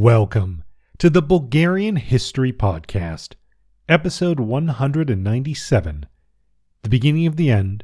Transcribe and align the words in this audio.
Welcome 0.00 0.62
to 0.98 1.10
the 1.10 1.20
Bulgarian 1.20 1.96
History 1.96 2.52
Podcast, 2.52 3.34
episode 3.88 4.38
197 4.38 6.06
The 6.82 6.88
Beginning 6.88 7.26
of 7.26 7.34
the 7.34 7.50
End, 7.50 7.82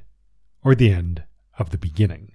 or 0.63 0.77
the 0.77 0.93
End 0.93 1.25
of 1.59 1.71
the 1.71 1.77
Beginning. 1.77 2.31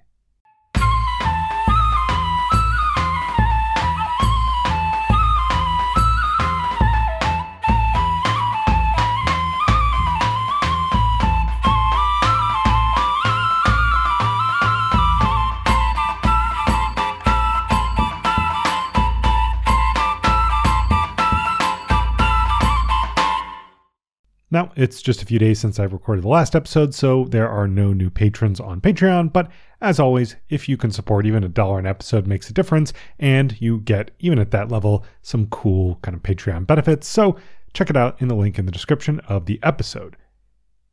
Now, 24.51 24.71
it's 24.75 25.01
just 25.01 25.21
a 25.21 25.25
few 25.25 25.37
days 25.37 25.59
since 25.59 25.79
I've 25.79 25.93
recorded 25.93 26.23
the 26.23 26.29
last 26.29 26.55
episode, 26.55 26.95
so 26.95 27.25
there 27.25 27.47
are 27.47 27.67
no 27.67 27.93
new 27.93 28.09
patrons 28.09 28.59
on 28.59 28.81
Patreon, 28.81 29.31
but 29.31 29.51
as 29.79 29.99
always, 29.99 30.35
if 30.49 30.67
you 30.67 30.75
can 30.75 30.91
support 30.91 31.27
even 31.27 31.43
a 31.43 31.49
dollar 31.49 31.77
an 31.77 31.85
episode 31.85 32.25
makes 32.25 32.49
a 32.49 32.53
difference, 32.53 32.91
and 33.19 33.61
you 33.61 33.79
get, 33.81 34.09
even 34.19 34.39
at 34.39 34.49
that 34.51 34.71
level, 34.71 35.05
some 35.21 35.45
cool 35.47 35.99
kind 36.01 36.15
of 36.15 36.23
Patreon 36.23 36.65
benefits. 36.65 37.07
So 37.07 37.37
check 37.73 37.91
it 37.91 37.97
out 37.97 38.19
in 38.21 38.27
the 38.27 38.35
link 38.35 38.57
in 38.57 38.65
the 38.65 38.71
description 38.71 39.19
of 39.27 39.45
the 39.45 39.59
episode. 39.61 40.17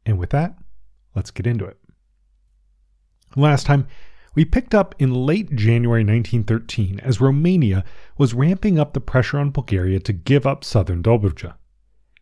And 0.04 0.18
with 0.18 0.30
that, 0.30 0.58
let's 1.14 1.30
get 1.30 1.46
into 1.46 1.64
it. 1.64 1.78
Last 3.36 3.64
time, 3.64 3.86
we 4.34 4.44
picked 4.44 4.74
up 4.74 4.94
in 4.98 5.14
late 5.14 5.56
January 5.56 6.04
1913 6.04 7.00
as 7.00 7.22
Romania 7.22 7.84
was 8.18 8.34
ramping 8.34 8.78
up 8.78 8.92
the 8.92 9.00
pressure 9.00 9.38
on 9.38 9.50
Bulgaria 9.50 9.98
to 10.00 10.12
give 10.12 10.46
up 10.46 10.62
southern 10.62 11.02
Dobruja. 11.02 11.54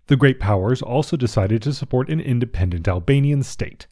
The 0.07 0.17
great 0.17 0.39
powers 0.39 0.83
also 0.83 1.17
decided 1.17 1.63
to 1.63 1.73
support 1.73 2.11
an 2.11 2.21
independent 2.21 2.87
Albanian 2.87 3.43
state. 3.43 3.87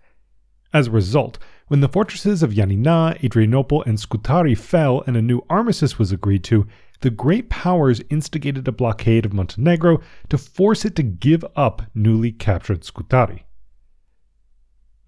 As 0.75 0.87
a 0.87 0.91
result, 0.91 1.39
when 1.69 1.81
the 1.81 1.89
fortresses 1.89 2.43
of 2.43 2.53
Yanina, 2.53 3.23
Adrianople, 3.25 3.83
and 3.85 3.99
Scutari 3.99 4.55
fell 4.55 5.03
and 5.07 5.17
a 5.17 5.23
new 5.23 5.41
armistice 5.49 5.99
was 5.99 6.13
agreed 6.13 6.45
to, 6.45 6.67
the 7.01 7.11
great 7.11 7.49
powers 7.51 8.01
instigated 8.11 8.69
a 8.69 8.73
blockade 8.73 9.25
of 9.25 9.33
Montenegro 9.33 10.01
to 10.29 10.39
force 10.39 10.85
it 10.85 10.95
to 10.97 11.03
give 11.03 11.45
up 11.57 11.83
newly 11.95 12.31
captured 12.31 12.85
Scutari. 12.85 13.45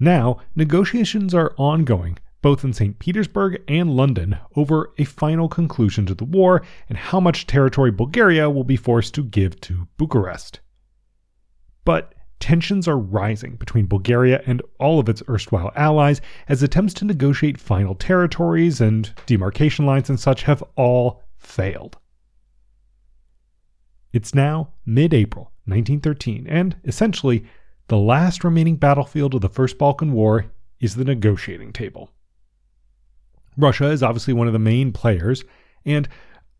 Now, 0.00 0.38
negotiations 0.56 1.34
are 1.34 1.55
ongoing, 1.56 2.19
both 2.42 2.64
in 2.64 2.72
St. 2.72 2.98
Petersburg 2.98 3.62
and 3.69 3.97
London, 3.97 4.38
over 4.56 4.91
a 4.98 5.05
final 5.05 5.48
conclusion 5.48 6.05
to 6.06 6.14
the 6.14 6.25
war 6.25 6.62
and 6.88 6.98
how 6.98 7.20
much 7.20 7.47
territory 7.47 7.91
Bulgaria 7.91 8.50
will 8.50 8.64
be 8.64 8.77
forced 8.77 9.14
to 9.14 9.22
give 9.22 9.60
to 9.62 9.88
Bucharest. 9.97 10.60
But 11.84 12.14
tensions 12.40 12.86
are 12.88 12.98
rising 12.98 13.56
between 13.56 13.86
Bulgaria 13.86 14.42
and 14.46 14.62
all 14.78 14.98
of 14.98 15.08
its 15.08 15.22
erstwhile 15.28 15.72
allies 15.74 16.20
as 16.48 16.62
attempts 16.62 16.94
to 16.94 17.04
negotiate 17.04 17.58
final 17.58 17.94
territories 17.94 18.80
and 18.80 19.12
demarcation 19.26 19.86
lines 19.86 20.10
and 20.10 20.20
such 20.20 20.42
have 20.42 20.62
all 20.76 21.22
failed. 21.38 21.98
It's 24.12 24.34
now 24.34 24.74
mid 24.86 25.12
April 25.12 25.52
1913, 25.66 26.46
and 26.48 26.76
essentially, 26.84 27.44
the 27.88 27.96
last 27.96 28.44
remaining 28.44 28.76
battlefield 28.76 29.34
of 29.34 29.41
the 29.41 29.48
First 29.48 29.78
Balkan 29.78 30.12
War 30.12 30.46
is 30.80 30.94
the 30.94 31.04
negotiating 31.04 31.72
table. 31.72 32.10
Russia 33.56 33.91
is 33.91 34.02
obviously 34.02 34.34
one 34.34 34.46
of 34.46 34.52
the 34.52 34.58
main 34.58 34.92
players, 34.92 35.44
and 35.84 36.09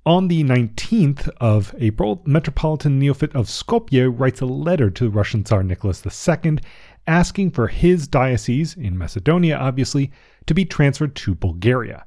on 0.07 0.29
the 0.29 0.45
19th 0.45 1.31
of 1.41 1.75
April, 1.79 2.23
Metropolitan 2.27 2.99
Neophyte 2.99 3.35
of 3.35 3.47
Skopje 3.47 4.13
writes 4.15 4.43
a 4.43 4.47
letter 4.47 4.91
to 4.91 5.09
Russian 5.09 5.45
Tsar 5.45 5.63
Nicholas 5.63 6.05
II 6.05 6.59
asking 7.07 7.51
for 7.51 7.69
his 7.69 8.07
diocese, 8.07 8.75
in 8.77 8.99
Macedonia 8.99 9.57
obviously, 9.57 10.11
to 10.47 10.55
be 10.55 10.67
transferred 10.67 11.15
to 11.17 11.35
Bulgaria. 11.35 12.05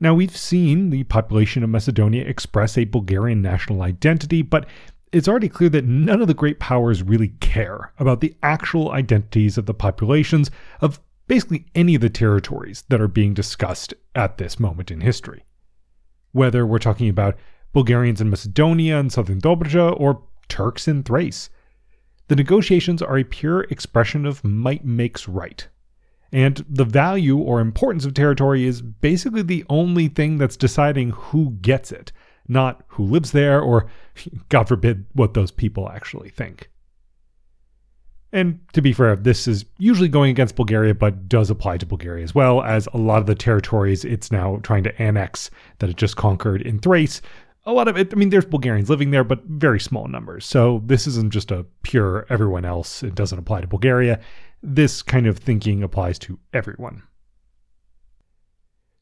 Now, 0.00 0.14
we've 0.14 0.36
seen 0.36 0.90
the 0.90 1.04
population 1.04 1.62
of 1.62 1.70
Macedonia 1.70 2.24
express 2.24 2.76
a 2.76 2.84
Bulgarian 2.84 3.40
national 3.40 3.82
identity, 3.82 4.42
but 4.42 4.66
it's 5.12 5.28
already 5.28 5.48
clear 5.48 5.70
that 5.70 5.84
none 5.84 6.20
of 6.20 6.26
the 6.26 6.34
great 6.34 6.58
powers 6.58 7.04
really 7.04 7.28
care 7.40 7.92
about 8.00 8.20
the 8.20 8.34
actual 8.42 8.90
identities 8.90 9.56
of 9.56 9.66
the 9.66 9.74
populations 9.74 10.50
of 10.80 11.00
basically 11.28 11.66
any 11.76 11.94
of 11.94 12.00
the 12.00 12.10
territories 12.10 12.82
that 12.88 13.00
are 13.00 13.08
being 13.08 13.32
discussed 13.32 13.94
at 14.16 14.38
this 14.38 14.58
moment 14.58 14.90
in 14.90 15.00
history 15.00 15.44
whether 16.34 16.66
we're 16.66 16.78
talking 16.78 17.08
about 17.08 17.38
Bulgarians 17.72 18.20
in 18.20 18.28
Macedonia 18.28 18.98
and 18.98 19.10
southern 19.10 19.40
Dobruja 19.40 19.98
or 19.98 20.22
Turks 20.48 20.86
in 20.86 21.02
Thrace. 21.02 21.48
The 22.28 22.36
negotiations 22.36 23.00
are 23.00 23.18
a 23.18 23.24
pure 23.24 23.62
expression 23.64 24.26
of 24.26 24.44
might 24.44 24.84
makes 24.84 25.28
right. 25.28 25.66
And 26.32 26.64
the 26.68 26.84
value 26.84 27.38
or 27.38 27.60
importance 27.60 28.04
of 28.04 28.14
territory 28.14 28.66
is 28.66 28.82
basically 28.82 29.42
the 29.42 29.64
only 29.68 30.08
thing 30.08 30.38
that's 30.38 30.56
deciding 30.56 31.10
who 31.10 31.50
gets 31.60 31.92
it, 31.92 32.10
not 32.48 32.82
who 32.88 33.04
lives 33.04 33.30
there 33.30 33.60
or, 33.60 33.88
God 34.48 34.66
forbid, 34.66 35.06
what 35.12 35.34
those 35.34 35.52
people 35.52 35.88
actually 35.88 36.30
think. 36.30 36.70
And 38.34 38.58
to 38.72 38.82
be 38.82 38.92
fair, 38.92 39.14
this 39.14 39.46
is 39.46 39.64
usually 39.78 40.08
going 40.08 40.28
against 40.28 40.56
Bulgaria, 40.56 40.92
but 40.92 41.28
does 41.28 41.50
apply 41.50 41.78
to 41.78 41.86
Bulgaria 41.86 42.24
as 42.24 42.34
well, 42.34 42.64
as 42.64 42.88
a 42.92 42.98
lot 42.98 43.20
of 43.20 43.26
the 43.26 43.36
territories 43.36 44.04
it's 44.04 44.32
now 44.32 44.58
trying 44.64 44.82
to 44.82 45.02
annex 45.02 45.50
that 45.78 45.88
it 45.88 45.96
just 45.96 46.16
conquered 46.16 46.60
in 46.60 46.80
Thrace. 46.80 47.22
A 47.64 47.72
lot 47.72 47.86
of 47.86 47.96
it, 47.96 48.12
I 48.12 48.16
mean, 48.16 48.30
there's 48.30 48.44
Bulgarians 48.44 48.90
living 48.90 49.12
there, 49.12 49.22
but 49.22 49.44
very 49.44 49.78
small 49.78 50.08
numbers. 50.08 50.44
So 50.44 50.82
this 50.84 51.06
isn't 51.06 51.32
just 51.32 51.52
a 51.52 51.64
pure 51.84 52.26
everyone 52.28 52.64
else. 52.64 53.04
It 53.04 53.14
doesn't 53.14 53.38
apply 53.38 53.60
to 53.60 53.68
Bulgaria. 53.68 54.18
This 54.64 55.00
kind 55.00 55.28
of 55.28 55.38
thinking 55.38 55.84
applies 55.84 56.18
to 56.20 56.40
everyone. 56.52 57.04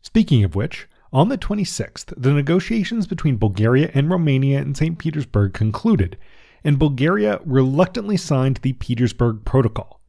Speaking 0.02 0.44
of 0.44 0.54
which, 0.54 0.86
on 1.10 1.30
the 1.30 1.38
26th, 1.38 2.12
the 2.18 2.34
negotiations 2.34 3.06
between 3.06 3.38
Bulgaria 3.38 3.90
and 3.94 4.10
Romania 4.10 4.60
in 4.60 4.74
St. 4.74 4.98
Petersburg 4.98 5.54
concluded, 5.54 6.18
and 6.64 6.78
Bulgaria 6.78 7.40
reluctantly 7.44 8.16
signed 8.16 8.58
the 8.62 8.72
Petersburg 8.74 9.44
Protocol. 9.44 10.00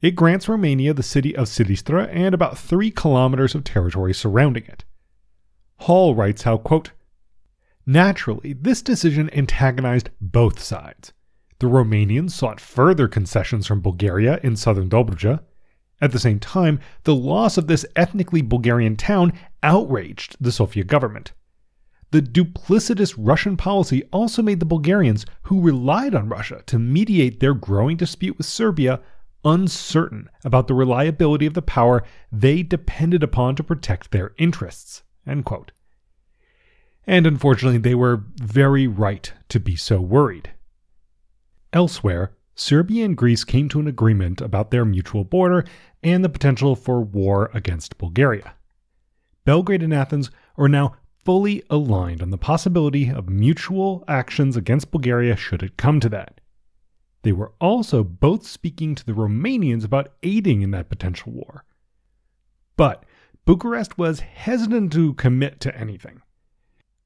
It 0.00 0.16
grants 0.16 0.48
Romania 0.48 0.92
the 0.94 1.02
city 1.02 1.36
of 1.36 1.46
Silistra 1.46 2.08
and 2.12 2.34
about 2.34 2.58
three 2.58 2.90
kilometers 2.90 3.54
of 3.54 3.62
territory 3.62 4.12
surrounding 4.12 4.64
it. 4.64 4.84
Hall 5.78 6.14
writes 6.14 6.42
how, 6.42 6.58
quote, 6.58 6.90
Naturally, 7.86 8.52
this 8.52 8.82
decision 8.82 9.30
antagonized 9.32 10.10
both 10.20 10.60
sides. 10.60 11.12
The 11.58 11.68
Romanians 11.68 12.32
sought 12.32 12.60
further 12.60 13.06
concessions 13.06 13.66
from 13.66 13.80
Bulgaria 13.80 14.40
in 14.42 14.56
southern 14.56 14.88
Dobruja. 14.88 15.40
At 16.00 16.10
the 16.10 16.18
same 16.18 16.40
time, 16.40 16.80
the 17.04 17.14
loss 17.14 17.56
of 17.56 17.68
this 17.68 17.86
ethnically 17.94 18.42
Bulgarian 18.42 18.96
town 18.96 19.32
outraged 19.62 20.36
the 20.40 20.50
Sofia 20.50 20.82
government. 20.82 21.32
The 22.12 22.20
duplicitous 22.20 23.14
Russian 23.16 23.56
policy 23.56 24.02
also 24.12 24.42
made 24.42 24.60
the 24.60 24.66
Bulgarians, 24.66 25.24
who 25.44 25.62
relied 25.62 26.14
on 26.14 26.28
Russia 26.28 26.62
to 26.66 26.78
mediate 26.78 27.40
their 27.40 27.54
growing 27.54 27.96
dispute 27.96 28.36
with 28.36 28.46
Serbia, 28.46 29.00
uncertain 29.46 30.28
about 30.44 30.68
the 30.68 30.74
reliability 30.74 31.46
of 31.46 31.54
the 31.54 31.62
power 31.62 32.04
they 32.30 32.62
depended 32.62 33.22
upon 33.22 33.56
to 33.56 33.64
protect 33.64 34.10
their 34.10 34.34
interests. 34.36 35.02
And 35.26 35.46
unfortunately, 37.06 37.78
they 37.78 37.94
were 37.94 38.24
very 38.36 38.86
right 38.86 39.32
to 39.48 39.58
be 39.58 39.74
so 39.74 39.98
worried. 39.98 40.50
Elsewhere, 41.72 42.34
Serbia 42.54 43.06
and 43.06 43.16
Greece 43.16 43.42
came 43.42 43.70
to 43.70 43.80
an 43.80 43.88
agreement 43.88 44.42
about 44.42 44.70
their 44.70 44.84
mutual 44.84 45.24
border 45.24 45.64
and 46.02 46.22
the 46.22 46.28
potential 46.28 46.76
for 46.76 47.00
war 47.00 47.50
against 47.54 47.96
Bulgaria. 47.96 48.54
Belgrade 49.46 49.82
and 49.82 49.94
Athens 49.94 50.30
are 50.58 50.68
now 50.68 50.94
fully 51.24 51.62
aligned 51.70 52.22
on 52.22 52.30
the 52.30 52.38
possibility 52.38 53.10
of 53.10 53.28
mutual 53.28 54.04
actions 54.08 54.56
against 54.56 54.90
Bulgaria 54.90 55.36
should 55.36 55.62
it 55.62 55.76
come 55.76 56.00
to 56.00 56.08
that. 56.08 56.40
They 57.22 57.32
were 57.32 57.52
also 57.60 58.02
both 58.02 58.46
speaking 58.46 58.94
to 58.96 59.06
the 59.06 59.12
Romanians 59.12 59.84
about 59.84 60.12
aiding 60.22 60.62
in 60.62 60.72
that 60.72 60.88
potential 60.88 61.32
war. 61.32 61.64
But 62.76 63.04
Bucharest 63.44 63.98
was 63.98 64.20
hesitant 64.20 64.92
to 64.92 65.14
commit 65.14 65.60
to 65.60 65.76
anything. 65.76 66.22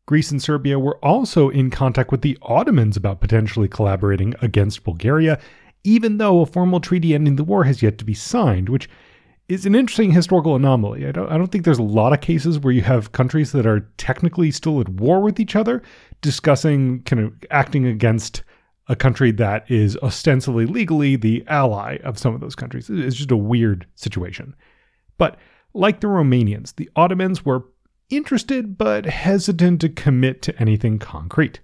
Greece 0.07 0.31
and 0.31 0.41
Serbia 0.41 0.79
were 0.79 1.05
also 1.05 1.49
in 1.49 1.71
contact 1.71 2.13
with 2.13 2.23
the 2.23 2.39
Ottomans 2.41 2.97
about 2.97 3.21
potentially 3.21 3.69
collaborating 3.69 4.35
against 4.41 4.85
Bulgaria, 4.85 5.39
even 5.83 6.19
though 6.19 6.41
a 6.41 6.47
formal 6.47 6.81
treaty 6.81 7.15
ending 7.15 7.37
the 7.37 7.45
war 7.45 7.65
has 7.65 7.83
yet 7.83 7.99
to 7.99 8.05
be 8.05 8.15
signed, 8.15 8.69
which 8.69 8.89
is 9.49 9.65
an 9.65 9.75
interesting 9.75 10.11
historical 10.11 10.57
anomaly. 10.57 11.07
I 11.07 11.13
don't, 11.13 11.31
I 11.31 11.39
don't 11.39 11.53
think 11.53 11.65
there's 11.65 11.79
a 11.79 11.83
lot 11.83 12.13
of 12.13 12.21
cases 12.21 12.59
where 12.59 12.73
you 12.73 12.83
have 12.83 13.13
countries 13.13 13.53
that 13.53 13.67
are 13.67 13.89
technically 13.97 14.51
still 14.51 14.81
at 14.81 14.89
war 14.89 15.21
with 15.21 15.39
each 15.39 15.55
other 15.55 15.83
discussing 16.21 17.03
kind 17.03 17.23
of 17.23 17.33
acting 17.51 17.87
against 17.87 18.43
a 18.89 18.97
country 18.97 19.33
that 19.33 19.69
is 19.71 19.97
ostensibly 19.99 20.67
legally 20.67 21.17
the 21.17 21.45
ally 21.49 21.99
of 22.05 22.19
some 22.19 22.35
of 22.35 22.41
those 22.41 22.55
countries. 22.55 22.89
It's 22.91 23.17
just 23.17 23.31
a 23.31 23.37
weird 23.37 23.87
situation. 23.95 24.55
But 25.19 25.39
like 25.75 26.01
the 26.01 26.09
Romanians, 26.09 26.75
the 26.77 26.91
Ottomans 26.97 27.45
were 27.45 27.65
interested 28.11 28.79
but 28.79 29.07
hesitant 29.07 29.81
to 29.81 29.89
commit 29.89 30.43
to 30.43 30.61
anything 30.61 30.99
concrete. 30.99 31.61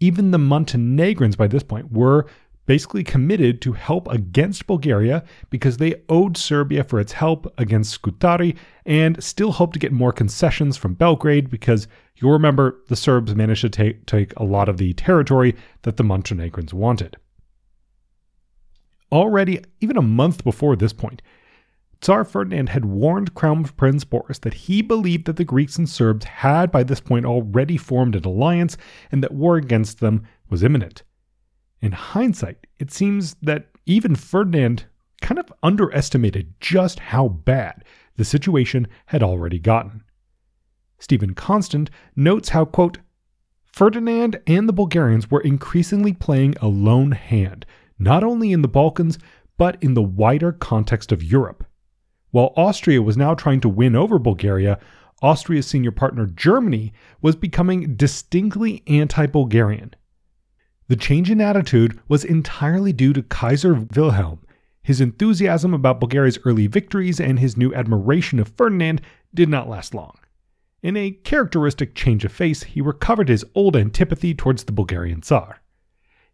Even 0.00 0.30
the 0.30 0.38
Montenegrins 0.38 1.36
by 1.36 1.48
this 1.48 1.62
point 1.62 1.92
were 1.92 2.26
basically 2.68 3.02
committed 3.02 3.62
to 3.62 3.72
help 3.72 4.06
against 4.08 4.66
Bulgaria 4.66 5.24
because 5.48 5.78
they 5.78 6.02
owed 6.10 6.36
Serbia 6.36 6.84
for 6.84 7.00
its 7.00 7.12
help 7.12 7.50
against 7.56 7.92
Scutari 7.92 8.54
and 8.84 9.24
still 9.24 9.52
hoped 9.52 9.72
to 9.72 9.78
get 9.78 9.90
more 9.90 10.12
concessions 10.12 10.76
from 10.76 10.92
Belgrade 10.92 11.48
because 11.48 11.88
you'll 12.16 12.32
remember 12.32 12.76
the 12.88 12.94
Serbs 12.94 13.34
managed 13.34 13.62
to 13.62 13.70
take, 13.70 14.04
take 14.04 14.34
a 14.36 14.44
lot 14.44 14.68
of 14.68 14.76
the 14.76 14.92
territory 14.92 15.56
that 15.82 15.96
the 15.96 16.04
Montenegrins 16.04 16.74
wanted. 16.74 17.16
Already, 19.10 19.60
even 19.80 19.96
a 19.96 20.02
month 20.02 20.44
before 20.44 20.76
this 20.76 20.92
point, 20.92 21.22
Tsar 22.02 22.22
Ferdinand 22.22 22.68
had 22.68 22.84
warned 22.84 23.34
Crown 23.34 23.64
Prince 23.64 24.04
Boris 24.04 24.40
that 24.40 24.52
he 24.52 24.82
believed 24.82 25.24
that 25.24 25.36
the 25.36 25.42
Greeks 25.42 25.78
and 25.78 25.88
Serbs 25.88 26.26
had 26.26 26.70
by 26.70 26.82
this 26.82 27.00
point 27.00 27.24
already 27.24 27.78
formed 27.78 28.14
an 28.14 28.26
alliance 28.26 28.76
and 29.10 29.22
that 29.22 29.32
war 29.32 29.56
against 29.56 30.00
them 30.00 30.24
was 30.50 30.62
imminent. 30.62 31.02
In 31.80 31.92
hindsight, 31.92 32.66
it 32.78 32.90
seems 32.90 33.36
that 33.42 33.68
even 33.86 34.16
Ferdinand 34.16 34.86
kind 35.20 35.38
of 35.38 35.52
underestimated 35.62 36.54
just 36.60 36.98
how 36.98 37.28
bad 37.28 37.84
the 38.16 38.24
situation 38.24 38.86
had 39.06 39.22
already 39.22 39.58
gotten. 39.58 40.02
Stephen 40.98 41.34
Constant 41.34 41.90
notes 42.16 42.50
how, 42.50 42.64
quote, 42.64 42.98
Ferdinand 43.64 44.40
and 44.46 44.68
the 44.68 44.72
Bulgarians 44.72 45.30
were 45.30 45.40
increasingly 45.40 46.12
playing 46.12 46.56
a 46.60 46.66
lone 46.66 47.12
hand, 47.12 47.64
not 47.98 48.24
only 48.24 48.52
in 48.52 48.62
the 48.62 48.68
Balkans, 48.68 49.18
but 49.56 49.80
in 49.82 49.94
the 49.94 50.02
wider 50.02 50.52
context 50.52 51.12
of 51.12 51.22
Europe. 51.22 51.64
While 52.30 52.52
Austria 52.56 53.00
was 53.02 53.16
now 53.16 53.34
trying 53.34 53.60
to 53.60 53.68
win 53.68 53.94
over 53.94 54.18
Bulgaria, 54.18 54.78
Austria's 55.22 55.66
senior 55.66 55.90
partner 55.90 56.26
Germany 56.26 56.92
was 57.20 57.36
becoming 57.36 57.94
distinctly 57.94 58.82
anti 58.86 59.26
Bulgarian. 59.26 59.94
The 60.88 60.96
change 60.96 61.30
in 61.30 61.40
attitude 61.40 62.00
was 62.08 62.24
entirely 62.24 62.94
due 62.94 63.12
to 63.12 63.22
Kaiser 63.22 63.74
Wilhelm. 63.74 64.40
His 64.82 65.02
enthusiasm 65.02 65.74
about 65.74 66.00
Bulgaria's 66.00 66.38
early 66.46 66.66
victories 66.66 67.20
and 67.20 67.38
his 67.38 67.58
new 67.58 67.74
admiration 67.74 68.38
of 68.38 68.48
Ferdinand 68.56 69.02
did 69.34 69.50
not 69.50 69.68
last 69.68 69.94
long. 69.94 70.16
In 70.82 70.96
a 70.96 71.10
characteristic 71.10 71.94
change 71.94 72.24
of 72.24 72.32
face, 72.32 72.62
he 72.62 72.80
recovered 72.80 73.28
his 73.28 73.44
old 73.54 73.76
antipathy 73.76 74.34
towards 74.34 74.64
the 74.64 74.72
Bulgarian 74.72 75.20
Tsar. 75.20 75.60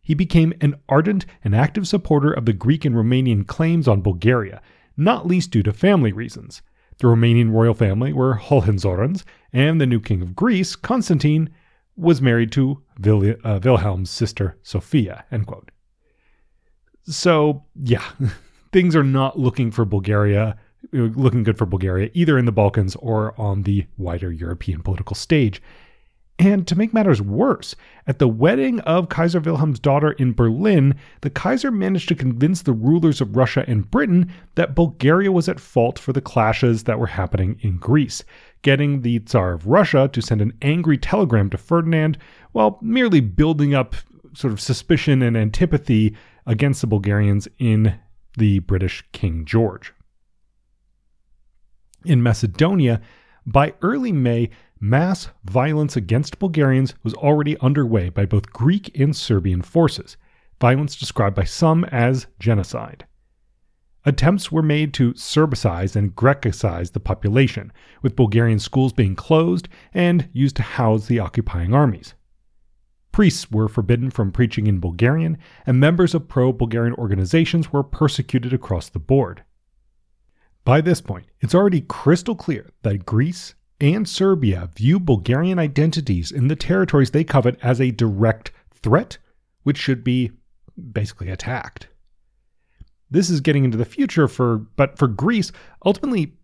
He 0.01 0.15
became 0.15 0.53
an 0.61 0.77
ardent 0.89 1.27
and 1.43 1.53
active 1.53 1.89
supporter 1.89 2.31
of 2.31 2.45
the 2.45 2.53
Greek 2.53 2.85
and 2.85 2.95
Romanian 2.95 3.47
claims 3.47 3.89
on 3.89 4.03
Bulgaria, 4.03 4.63
not 4.97 5.27
least 5.27 5.51
due 5.51 5.65
to 5.65 5.73
family 5.73 6.13
reasons. 6.13 6.63
The 6.99 7.09
Romanian 7.09 7.51
royal 7.51 7.75
family 7.75 8.13
were 8.13 8.37
Hohenzollerns, 8.37 9.25
and 9.53 9.81
the 9.81 9.87
new 9.87 9.99
king 9.99 10.23
of 10.23 10.37
Greece, 10.37 10.77
Constantine, 10.77 11.51
was 11.97 12.21
married 12.21 12.53
to 12.53 12.83
uh, 13.45 13.61
Wilhelm's 13.63 14.11
sister 14.11 14.57
Sophia. 14.63 15.25
End 15.31 15.47
quote. 15.47 15.71
So 17.03 17.65
yeah, 17.77 18.05
things 18.73 18.97
are 18.97 19.05
not 19.05 19.39
looking 19.39 19.71
for 19.71 19.85
Bulgaria, 19.85 20.57
uh, 20.93 20.99
looking 20.99 21.43
good 21.43 21.59
for 21.59 21.67
Bulgaria 21.67 22.11
either 22.15 22.39
in 22.39 22.45
the 22.45 22.53
Balkans 22.53 22.97
or 22.97 23.39
on 23.41 23.63
the 23.63 23.87
wider 23.97 24.33
European 24.33 24.83
political 24.83 25.15
stage. 25.15 25.63
And 26.39 26.67
to 26.67 26.75
make 26.75 26.93
matters 26.93 27.23
worse, 27.23 27.77
at 28.09 28.19
the 28.19 28.27
wedding 28.27 28.81
of 28.81 29.09
Kaiser 29.09 29.39
Wilhelm's 29.39 29.79
daughter 29.79 30.13
in 30.13 30.33
Berlin, 30.33 30.97
the 31.21 31.31
Kaiser 31.31 31.71
managed 31.71 32.09
to 32.09 32.17
convince 32.17 32.63
the 32.63 32.73
rulers 32.73 33.21
of 33.21 33.37
Russia 33.37 33.65
and 33.69 33.89
Britain 33.89 34.33
that 34.57 34.75
Bulgaria 34.75 35.31
was 35.31 35.49
at 35.49 35.61
fault 35.61 35.97
for 35.97 36.13
the 36.13 36.21
clashes 36.21 36.85
that 36.85 36.99
were 36.99 37.07
happening 37.07 37.57
in 37.61 37.77
Greece, 37.77 38.25
getting 38.63 39.03
the 39.03 39.21
Tsar 39.21 39.53
of 39.53 39.69
Russia 39.69 40.11
to 40.13 40.21
send 40.21 40.43
an 40.43 40.53
angry 40.61 40.99
telegram 40.99 41.51
to 41.51 41.57
Ferdinand 41.57 42.19
while 42.51 42.79
merely 42.83 43.21
building 43.21 43.73
up 43.73 43.95
sort 44.35 44.53
of 44.53 44.61
suspicion 44.61 45.23
and 45.23 45.37
antipathy 45.37 46.17
against 46.47 46.81
the 46.81 46.89
Bulgarians 46.89 47.47
in 47.61 47.95
the 48.37 48.59
British 48.59 49.05
King 49.13 49.45
George. 49.45 49.95
In 52.05 52.25
Macedonia, 52.25 53.01
by 53.47 53.75
early 53.83 54.13
May, 54.13 54.51
mass 54.81 55.29
violence 55.45 55.97
against 55.97 56.39
Bulgarians 56.39 56.95
was 57.03 57.15
already 57.15 57.59
underway 57.61 58.09
by 58.09 58.27
both 58.27 58.53
Greek 58.53 58.99
and 58.99 59.15
Serbian 59.15 59.63
forces, 59.63 60.17
violence 60.61 60.97
described 60.97 61.37
by 61.37 61.45
some 61.45 61.85
as 61.87 62.27
genocide. 62.39 63.07
Attempts 64.07 64.53
were 64.53 64.63
made 64.63 64.93
to 64.95 65.15
Serbicize 65.15 65.97
and 65.97 66.15
Grecicize 66.15 66.93
the 66.93 67.01
population, 67.01 67.73
with 68.03 68.17
Bulgarian 68.17 68.59
schools 68.59 68.93
being 68.93 69.17
closed 69.17 69.69
and 69.95 70.29
used 70.33 70.57
to 70.57 70.63
house 70.63 71.07
the 71.07 71.19
occupying 71.19 71.73
armies. 71.73 72.15
Priests 73.13 73.51
were 73.51 73.69
forbidden 73.69 74.11
from 74.11 74.33
preaching 74.33 74.67
in 74.67 74.81
Bulgarian, 74.81 75.39
and 75.67 75.81
members 75.81 76.15
of 76.15 76.29
pro 76.29 76.53
Bulgarian 76.53 76.95
organizations 76.95 77.73
were 77.73 77.85
persecuted 77.85 78.53
across 78.53 78.91
the 78.91 78.99
board. 78.99 79.43
By 80.65 80.81
this 80.81 81.01
point, 81.01 81.27
it's 81.41 81.55
already 81.55 81.81
crystal 81.81 82.35
clear 82.35 82.71
that 82.83 83.07
Greece 83.07 83.55
and 83.81 84.09
Serbia 84.09 84.71
view 84.77 85.01
Bulgarian 85.01 85.59
identities 85.59 86.31
in 86.31 86.49
the 86.49 86.57
territories 86.57 87.11
they 87.11 87.25
covet 87.25 87.59
as 87.63 87.81
a 87.81 87.91
direct 87.91 88.53
threat, 88.71 89.19
which 89.63 89.79
should 89.79 90.05
be 90.05 90.33
basically 90.93 91.29
attacked. 91.31 91.89
This 93.11 93.31
is 93.31 93.41
getting 93.41 93.65
into 93.65 93.79
the 93.79 93.85
future 93.85 94.29
for, 94.29 94.59
but 94.77 94.99
for 94.99 95.07
Greece, 95.07 95.53
ultimately, 95.85 96.35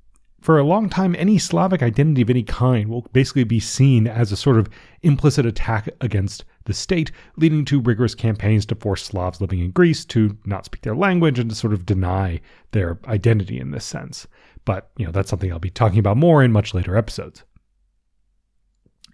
for 0.40 0.58
a 0.58 0.64
long 0.64 0.88
time, 0.88 1.14
any 1.18 1.36
Slavic 1.36 1.82
identity 1.82 2.22
of 2.22 2.30
any 2.30 2.42
kind 2.42 2.88
will 2.88 3.06
basically 3.12 3.44
be 3.44 3.60
seen 3.60 4.06
as 4.06 4.32
a 4.32 4.36
sort 4.36 4.56
of 4.56 4.68
implicit 5.02 5.44
attack 5.44 5.88
against 6.00 6.44
the 6.64 6.72
state, 6.72 7.12
leading 7.36 7.64
to 7.66 7.80
rigorous 7.80 8.14
campaigns 8.14 8.64
to 8.66 8.74
force 8.74 9.04
Slavs 9.04 9.40
living 9.40 9.58
in 9.60 9.70
Greece 9.70 10.04
to 10.06 10.38
not 10.46 10.64
speak 10.64 10.82
their 10.82 10.96
language 10.96 11.38
and 11.38 11.50
to 11.50 11.56
sort 11.56 11.74
of 11.74 11.84
deny 11.84 12.40
their 12.70 12.98
identity 13.06 13.60
in 13.60 13.70
this 13.70 13.84
sense. 13.84 14.26
But, 14.64 14.90
you 14.96 15.06
know, 15.06 15.12
that's 15.12 15.30
something 15.30 15.52
I'll 15.52 15.58
be 15.58 15.70
talking 15.70 15.98
about 15.98 16.16
more 16.16 16.42
in 16.42 16.52
much 16.52 16.74
later 16.74 16.96
episodes. 16.96 17.44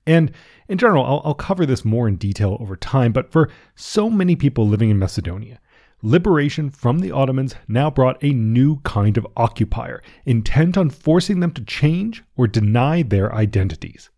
And 0.07 0.31
in 0.69 0.79
general, 0.79 1.05
I'll, 1.05 1.23
I'll, 1.25 1.35
cover 1.35 1.67
this 1.67 1.85
more 1.85 2.07
in 2.07 2.17
detail 2.17 2.57
over 2.61 2.77
time, 2.77 3.13
but 3.13 3.33
for 3.33 3.51
so 3.75 4.09
many 4.09 4.37
people 4.37 4.67
living 4.67 4.89
in 4.89 4.99
Macedonia, 4.99 5.59
liberation 6.01 6.71
from 6.71 7.01
the 7.01 7.11
Ottomans 7.11 7.57
now 7.67 7.91
brought 7.91 8.23
a 8.23 8.31
new 8.31 8.77
kind 8.81 9.17
of 9.17 9.27
occupier, 9.37 10.03
intent 10.25 10.77
on 10.77 10.91
forcing 10.91 11.41
them 11.41 11.51
to 11.53 11.65
change 11.65 12.23
or 12.37 12.47
deny 12.47 13.03
their 13.03 13.35
identities. 13.35 14.11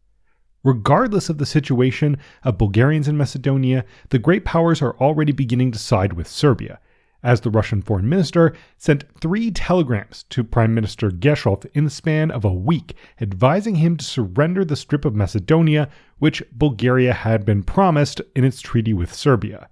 Regardless 0.62 1.30
of 1.30 1.38
the 1.38 1.46
situation 1.46 2.18
of 2.42 2.58
Bulgarians 2.58 3.08
in 3.08 3.16
Macedonia, 3.16 3.84
the 4.10 4.18
great 4.18 4.44
powers 4.44 4.82
are 4.82 4.98
already 4.98 5.32
beginning 5.32 5.70
to 5.72 5.78
side 5.78 6.12
with 6.12 6.26
Serbia, 6.26 6.80
as 7.22 7.40
the 7.40 7.50
Russian 7.50 7.82
foreign 7.82 8.08
minister 8.08 8.54
sent 8.76 9.04
three 9.20 9.50
telegrams 9.50 10.24
to 10.30 10.44
Prime 10.44 10.74
Minister 10.74 11.10
Geshov 11.10 11.66
in 11.74 11.84
the 11.84 11.90
span 11.90 12.30
of 12.30 12.44
a 12.44 12.52
week, 12.52 12.94
advising 13.20 13.76
him 13.76 13.96
to 13.96 14.04
surrender 14.04 14.64
the 14.64 14.76
strip 14.76 15.04
of 15.04 15.14
Macedonia, 15.14 15.88
which 16.18 16.42
Bulgaria 16.52 17.12
had 17.12 17.44
been 17.44 17.62
promised 17.62 18.20
in 18.36 18.44
its 18.44 18.60
treaty 18.60 18.92
with 18.92 19.12
Serbia. 19.12 19.68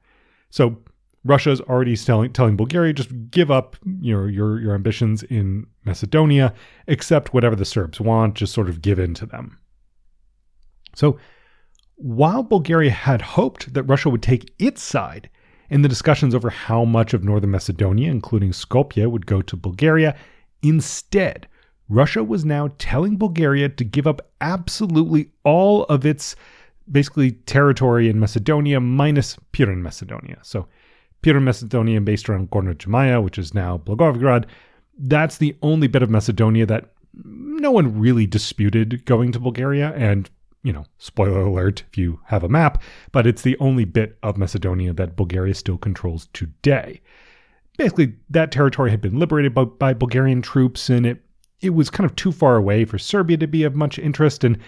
So 0.51 0.79
Russia's 1.25 1.61
already 1.61 1.97
telling, 1.97 2.33
telling 2.33 2.57
Bulgaria 2.57 2.93
just 2.93 3.11
give 3.31 3.51
up 3.51 3.77
your 4.01 4.29
your 4.29 4.75
ambitions 4.75 5.23
in 5.25 5.67
Macedonia, 5.85 6.55
accept 6.89 7.35
whatever 7.35 7.57
the 7.57 7.65
Serbs 7.65 8.01
want, 8.01 8.35
just 8.35 8.53
sort 8.53 8.69
of 8.69 8.83
give 8.83 8.99
in 8.99 9.15
to 9.15 9.27
them. 9.27 9.59
So 10.95 11.19
while 11.97 12.43
Bulgaria 12.43 12.91
had 12.91 13.23
hoped 13.23 13.75
that 13.75 13.83
Russia 13.85 14.11
would 14.11 14.23
take 14.23 14.53
its 14.59 14.83
side 14.83 15.31
in 15.71 15.83
the 15.83 15.89
discussions 15.89 16.35
over 16.35 16.51
how 16.51 16.85
much 16.85 17.15
of 17.15 17.25
northern 17.25 17.51
Macedonia, 17.51 18.11
including 18.11 18.51
Skopje, 18.51 19.11
would 19.11 19.27
go 19.27 19.43
to 19.43 19.57
Bulgaria, 19.57 20.17
instead, 20.63 21.49
Russia 21.89 22.25
was 22.25 22.45
now 22.45 22.71
telling 22.79 23.17
Bulgaria 23.17 23.69
to 23.69 23.85
give 23.85 24.07
up 24.07 24.31
absolutely 24.41 25.31
all 25.45 25.85
of 25.85 26.05
its 26.05 26.37
basically 26.91 27.33
territory 27.33 28.09
in 28.09 28.21
Macedonia 28.21 28.81
minus 28.81 29.37
Pirin 29.53 29.83
Macedonia. 29.83 30.39
So 30.43 30.67
Pirin 31.23 31.43
Macedonia 31.43 32.01
based 32.01 32.29
around 32.29 32.51
Gorno 32.51 33.23
which 33.23 33.39
is 33.39 33.55
now 33.55 33.79
Blagoevgrad, 33.79 34.45
that's 34.99 35.39
the 35.39 35.57
only 35.63 35.89
bit 35.89 36.03
of 36.03 36.11
Macedonia 36.11 36.67
that 36.67 36.93
no 37.25 37.71
one 37.71 37.99
really 37.99 38.27
disputed 38.27 39.05
going 39.05 39.33
to 39.33 39.41
Bulgaria 39.41 39.93
and 39.97 40.31
you 40.67 40.73
know, 40.73 40.85
spoiler 40.99 41.43
alert 41.43 41.85
if 41.89 41.97
you 41.97 42.19
have 42.25 42.43
a 42.43 42.49
map, 42.49 42.83
but 43.13 43.25
it's 43.25 43.43
the 43.43 43.57
only 43.61 43.85
bit 43.85 44.19
of 44.25 44.37
Macedonia 44.37 44.93
that 44.93 45.15
Bulgaria 45.15 45.55
still 45.55 45.79
controls 45.79 46.29
today. 46.33 47.01
Basically, 47.79 48.15
that 48.31 48.51
territory 48.51 48.91
had 48.91 49.01
been 49.01 49.21
liberated 49.21 49.55
by, 49.55 49.67
by 49.67 49.95
Bulgarian 49.95 50.43
troops, 50.43 50.91
and 50.91 51.07
it 51.07 51.23
it 51.61 51.71
was 51.71 51.89
kind 51.89 52.05
of 52.05 52.17
too 52.17 52.33
far 52.33 52.57
away 52.57 52.85
for 52.85 52.99
Serbia 52.99 53.37
to 53.37 53.47
be 53.47 53.63
of 53.63 53.77
much 53.77 53.97
interest, 53.97 54.43
and 54.43 54.59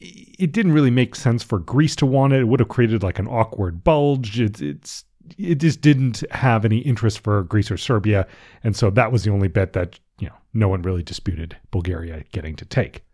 it 0.00 0.50
didn't 0.50 0.72
really 0.72 0.90
make 0.90 1.14
sense 1.14 1.44
for 1.44 1.60
Greece 1.60 1.94
to 1.96 2.06
want 2.06 2.32
it. 2.32 2.40
It 2.40 2.48
would 2.48 2.58
have 2.58 2.68
created 2.68 3.04
like 3.04 3.20
an 3.20 3.28
awkward 3.28 3.84
bulge. 3.84 4.40
It's 4.40 4.60
it's 4.60 5.04
it 5.38 5.56
just 5.56 5.80
didn't 5.80 6.24
have 6.32 6.64
any 6.64 6.78
interest 6.78 7.20
for 7.20 7.44
Greece 7.44 7.70
or 7.70 7.76
Serbia, 7.76 8.26
and 8.64 8.74
so 8.74 8.90
that 8.90 9.12
was 9.12 9.22
the 9.22 9.30
only 9.30 9.48
bit 9.48 9.72
that 9.74 10.00
you 10.18 10.26
know 10.26 10.34
no 10.52 10.66
one 10.66 10.82
really 10.82 11.04
disputed 11.04 11.56
Bulgaria 11.70 12.24
getting 12.32 12.56
to 12.56 12.64
take. 12.64 13.04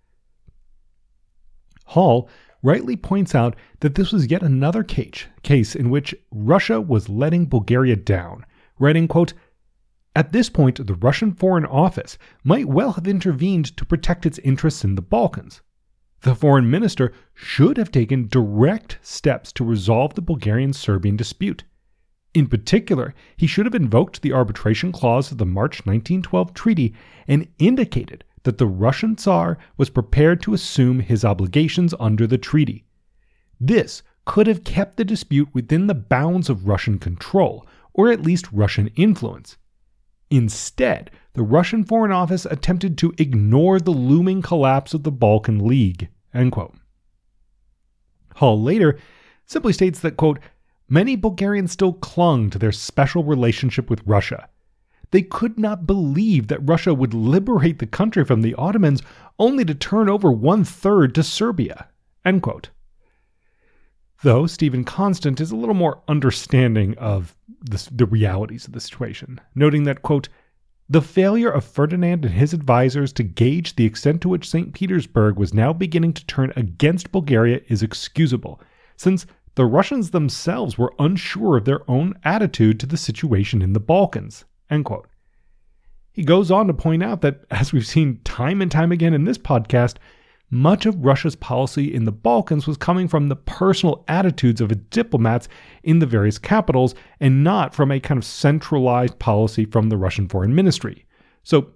Hall 1.91 2.29
rightly 2.63 2.95
points 2.95 3.35
out 3.35 3.57
that 3.81 3.97
this 3.97 4.13
was 4.13 4.31
yet 4.31 4.45
another 4.45 4.85
case, 4.85 5.25
case 5.43 5.75
in 5.75 5.91
which 5.91 6.15
Russia 6.31 6.81
was 6.81 7.09
letting 7.09 7.47
Bulgaria 7.47 7.97
down, 7.97 8.47
writing, 8.79 9.09
quote, 9.09 9.33
at 10.15 10.31
this 10.33 10.49
point, 10.49 10.87
the 10.87 10.95
Russian 10.95 11.33
Foreign 11.33 11.67
Office 11.67 12.17
might 12.45 12.69
well 12.69 12.93
have 12.93 13.09
intervened 13.09 13.77
to 13.77 13.85
protect 13.85 14.25
its 14.25 14.39
interests 14.41 14.85
in 14.85 14.95
the 14.95 15.03
Balkans. 15.03 15.63
The 16.21 16.37
foreign 16.37 16.71
minister 16.71 17.13
should 17.35 17.77
have 17.77 17.91
taken 17.91 18.29
direct 18.29 18.99
steps 19.03 19.53
to 19.55 19.65
resolve 19.65 20.15
the 20.15 20.23
Bulgarian 20.23 20.73
Serbian 20.73 21.17
dispute. 21.17 21.65
In 22.35 22.47
particular, 22.47 23.15
he 23.37 23.49
should 23.49 23.67
have 23.67 23.75
invoked 23.75 24.23
the 24.23 24.33
arbitration 24.33 24.93
clause 24.93 25.33
of 25.33 25.39
the 25.39 25.47
March 25.47 25.87
1912 25.87 26.55
treaty 26.55 26.95
and 27.27 27.49
indicated 27.59 28.23
that 28.45 28.59
the 28.59 28.67
Russian 28.67 29.17
Tsar 29.17 29.59
was 29.77 29.91
prepared 29.91 30.43
to 30.43 30.55
assume 30.55 31.01
his 31.01 31.25
obligations 31.25 31.95
under 32.01 32.27
the 32.27 32.39
treaty. 32.39 32.85
This 33.61 34.03
could 34.25 34.47
have 34.47 34.65
kept 34.65 34.97
the 34.97 35.05
dispute 35.05 35.49
within 35.53 35.87
the 35.87 35.95
bounds 35.95 36.49
of 36.49 36.69
Russian 36.69 36.99
control, 36.99 37.67
or 37.93 38.11
at 38.11 38.23
least 38.23 38.53
Russian 38.53 38.89
influence. 38.97 39.57
Instead, 40.31 41.11
the 41.33 41.43
Russian 41.43 41.85
Foreign 41.85 42.13
Office 42.13 42.47
attempted 42.47 42.97
to 42.99 43.13
ignore 43.19 43.81
the 43.81 43.91
looming 43.91 44.43
collapse 44.43 44.95
of 44.95 45.03
the 45.03 45.11
Balkan 45.11 45.67
League. 45.67 46.09
Hall 48.37 48.63
later 48.63 48.99
simply 49.47 49.73
states 49.73 50.01
that, 50.01 50.17
quote, 50.17 50.39
many 50.89 51.17
Bulgarians 51.17 51.73
still 51.73 51.93
clung 51.95 52.51
to 52.51 52.59
their 52.59 52.73
special 52.73 53.25
relationship 53.25 53.91
with 53.91 54.07
Russia. 54.07 54.49
They 55.11 55.23
could 55.23 55.59
not 55.59 55.87
believe 55.87 56.49
that 56.49 56.67
Russia 56.67 56.95
would 56.95 57.15
liberate 57.15 57.79
the 57.79 57.87
country 57.87 58.25
from 58.25 58.43
the 58.43 58.55
Ottomans 58.55 59.03
only 59.39 59.65
to 59.65 59.75
turn 59.75 60.09
over 60.09 60.31
one 60.31 60.65
third 60.65 61.15
to 61.17 61.23
Serbia. 61.23 61.89
Though 64.23 64.47
Stephen 64.47 64.85
Constant 64.85 65.41
is 65.41 65.51
a 65.51 65.57
little 65.57 65.75
more 65.75 66.03
understanding 66.07 66.97
of 66.99 67.35
the, 67.63 67.89
the 67.91 68.07
realities 68.07 68.67
of 68.67 68.73
the 68.73 68.81
situation, 68.81 69.41
noting 69.55 69.85
that, 69.85 70.03
quote, 70.03 70.29
the 70.91 71.01
failure 71.01 71.51
of 71.51 71.65
Ferdinand 71.65 72.25
and 72.25 72.35
his 72.35 72.53
advisers 72.53 73.13
to 73.15 73.23
gauge 73.23 73.77
the 73.77 73.87
extent 73.87 74.21
to 74.23 74.29
which 74.29 74.49
St. 74.49 74.75
Petersburg 74.75 75.37
was 75.37 75.55
now 75.55 75.73
beginning 75.73 76.13
to 76.15 76.27
turn 76.27 76.53
against 76.57 77.13
Bulgaria 77.13 77.61
is 77.69 77.83
excusable, 77.83 78.61
since 78.97 79.25
the 79.55 79.65
Russians 79.67 80.11
themselves 80.11 80.77
were 80.77 80.93
unsure 80.99 81.57
of 81.57 81.65
their 81.65 81.89
own 81.89 82.15
attitude 82.25 82.79
to 82.81 82.87
the 82.87 82.97
situation 82.97 83.63
in 83.63 83.73
the 83.73 83.81
Balkans. 83.81 84.45
He 86.13 86.25
goes 86.25 86.51
on 86.51 86.67
to 86.67 86.75
point 86.75 87.03
out 87.03 87.21
that, 87.21 87.45
as 87.51 87.73
we've 87.73 87.87
seen 87.87 88.21
time 88.25 88.61
and 88.61 88.71
time 88.71 88.93
again 88.93 89.15
in 89.15 89.25
this 89.25 89.39
podcast, 89.39 89.97
much 90.51 90.85
of 90.85 91.05
Russia's 91.05 91.37
policy 91.37 91.95
in 91.95 92.05
the 92.05 92.13
Balkans 92.13 92.67
was 92.67 92.77
coming 92.77 93.07
from 93.07 93.29
the 93.29 93.37
personal 93.37 94.05
attitudes 94.09 94.61
of 94.61 94.73
its 94.73 94.83
diplomats 94.91 95.49
in 95.85 96.01
the 96.01 96.07
various 96.07 96.39
capitals 96.39 96.95
and 97.21 97.45
not 97.45 97.75
from 97.75 97.93
a 97.93 98.01
kind 98.01 98.19
of 98.19 98.25
centralized 98.25 99.19
policy 99.21 99.65
from 99.65 99.89
the 99.89 99.97
Russian 99.97 100.29
foreign 100.29 100.55
ministry. 100.55 101.07
So, 101.45 101.71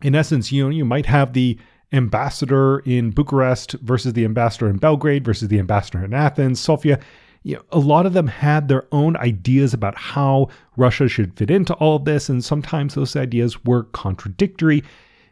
in 0.00 0.14
essence, 0.14 0.52
you 0.52 0.64
know, 0.64 0.70
you 0.70 0.84
might 0.84 1.06
have 1.06 1.32
the 1.32 1.58
ambassador 1.92 2.78
in 2.80 3.10
Bucharest 3.10 3.72
versus 3.82 4.12
the 4.12 4.24
ambassador 4.24 4.68
in 4.68 4.76
Belgrade 4.76 5.24
versus 5.24 5.48
the 5.48 5.58
ambassador 5.58 6.04
in 6.04 6.14
Athens, 6.14 6.60
Sofia. 6.60 7.00
You 7.44 7.56
know, 7.56 7.62
a 7.72 7.78
lot 7.78 8.06
of 8.06 8.12
them 8.12 8.28
had 8.28 8.68
their 8.68 8.86
own 8.92 9.16
ideas 9.16 9.74
about 9.74 9.96
how 9.96 10.48
Russia 10.76 11.08
should 11.08 11.36
fit 11.36 11.50
into 11.50 11.74
all 11.74 11.96
of 11.96 12.04
this, 12.04 12.28
and 12.28 12.44
sometimes 12.44 12.94
those 12.94 13.16
ideas 13.16 13.64
were 13.64 13.84
contradictory, 13.84 14.84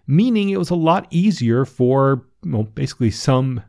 meaning 0.06 0.50
it 0.50 0.58
was 0.58 0.70
a 0.70 0.74
lot 0.74 1.06
easier 1.10 1.64
for 1.64 2.24
well, 2.44 2.64
basically 2.64 3.10
some 3.10 3.62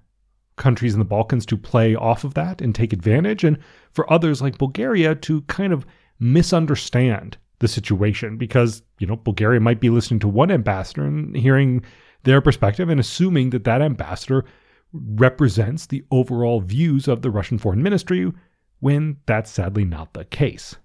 countries 0.56 0.94
in 0.94 1.00
the 1.00 1.06
Balkans 1.06 1.46
to 1.48 1.58
play 1.58 1.96
off 1.96 2.24
of 2.24 2.34
that 2.36 2.62
and 2.62 2.74
take 2.74 2.94
advantage, 2.94 3.44
and 3.44 3.58
for 3.92 4.12
others 4.12 4.42
like 4.42 4.58
Bulgaria 4.58 5.16
to 5.16 5.42
kind 5.44 5.74
of 5.74 5.86
misunderstand 6.20 7.38
the 7.60 7.68
situation 7.68 8.38
because, 8.38 8.82
you 9.00 9.08
know, 9.08 9.16
Bulgaria 9.16 9.60
might 9.60 9.80
be 9.80 9.90
listening 9.90 10.20
to 10.20 10.28
one 10.28 10.52
ambassador 10.52 11.06
and 11.06 11.36
hearing 11.36 11.84
their 12.24 12.42
perspective 12.42 12.90
and 12.90 13.00
assuming 13.00 13.52
that 13.52 13.64
that 13.64 13.82
ambassador 13.82 14.46
represents 14.94 15.86
the 15.86 16.04
overall 16.12 16.62
views 16.62 17.08
of 17.08 17.22
the 17.22 17.32
Russian 17.32 17.58
foreign 17.58 17.84
ministry 17.84 18.32
when 18.80 19.18
that's 19.26 19.52
sadly 19.52 19.86
not 19.86 20.14
the 20.14 20.26
case. 20.26 20.76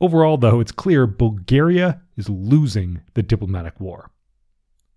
Overall, 0.00 0.38
though, 0.38 0.60
it's 0.60 0.72
clear 0.72 1.06
Bulgaria 1.06 2.00
is 2.16 2.28
losing 2.28 3.00
the 3.14 3.22
diplomatic 3.22 3.78
war. 3.80 4.10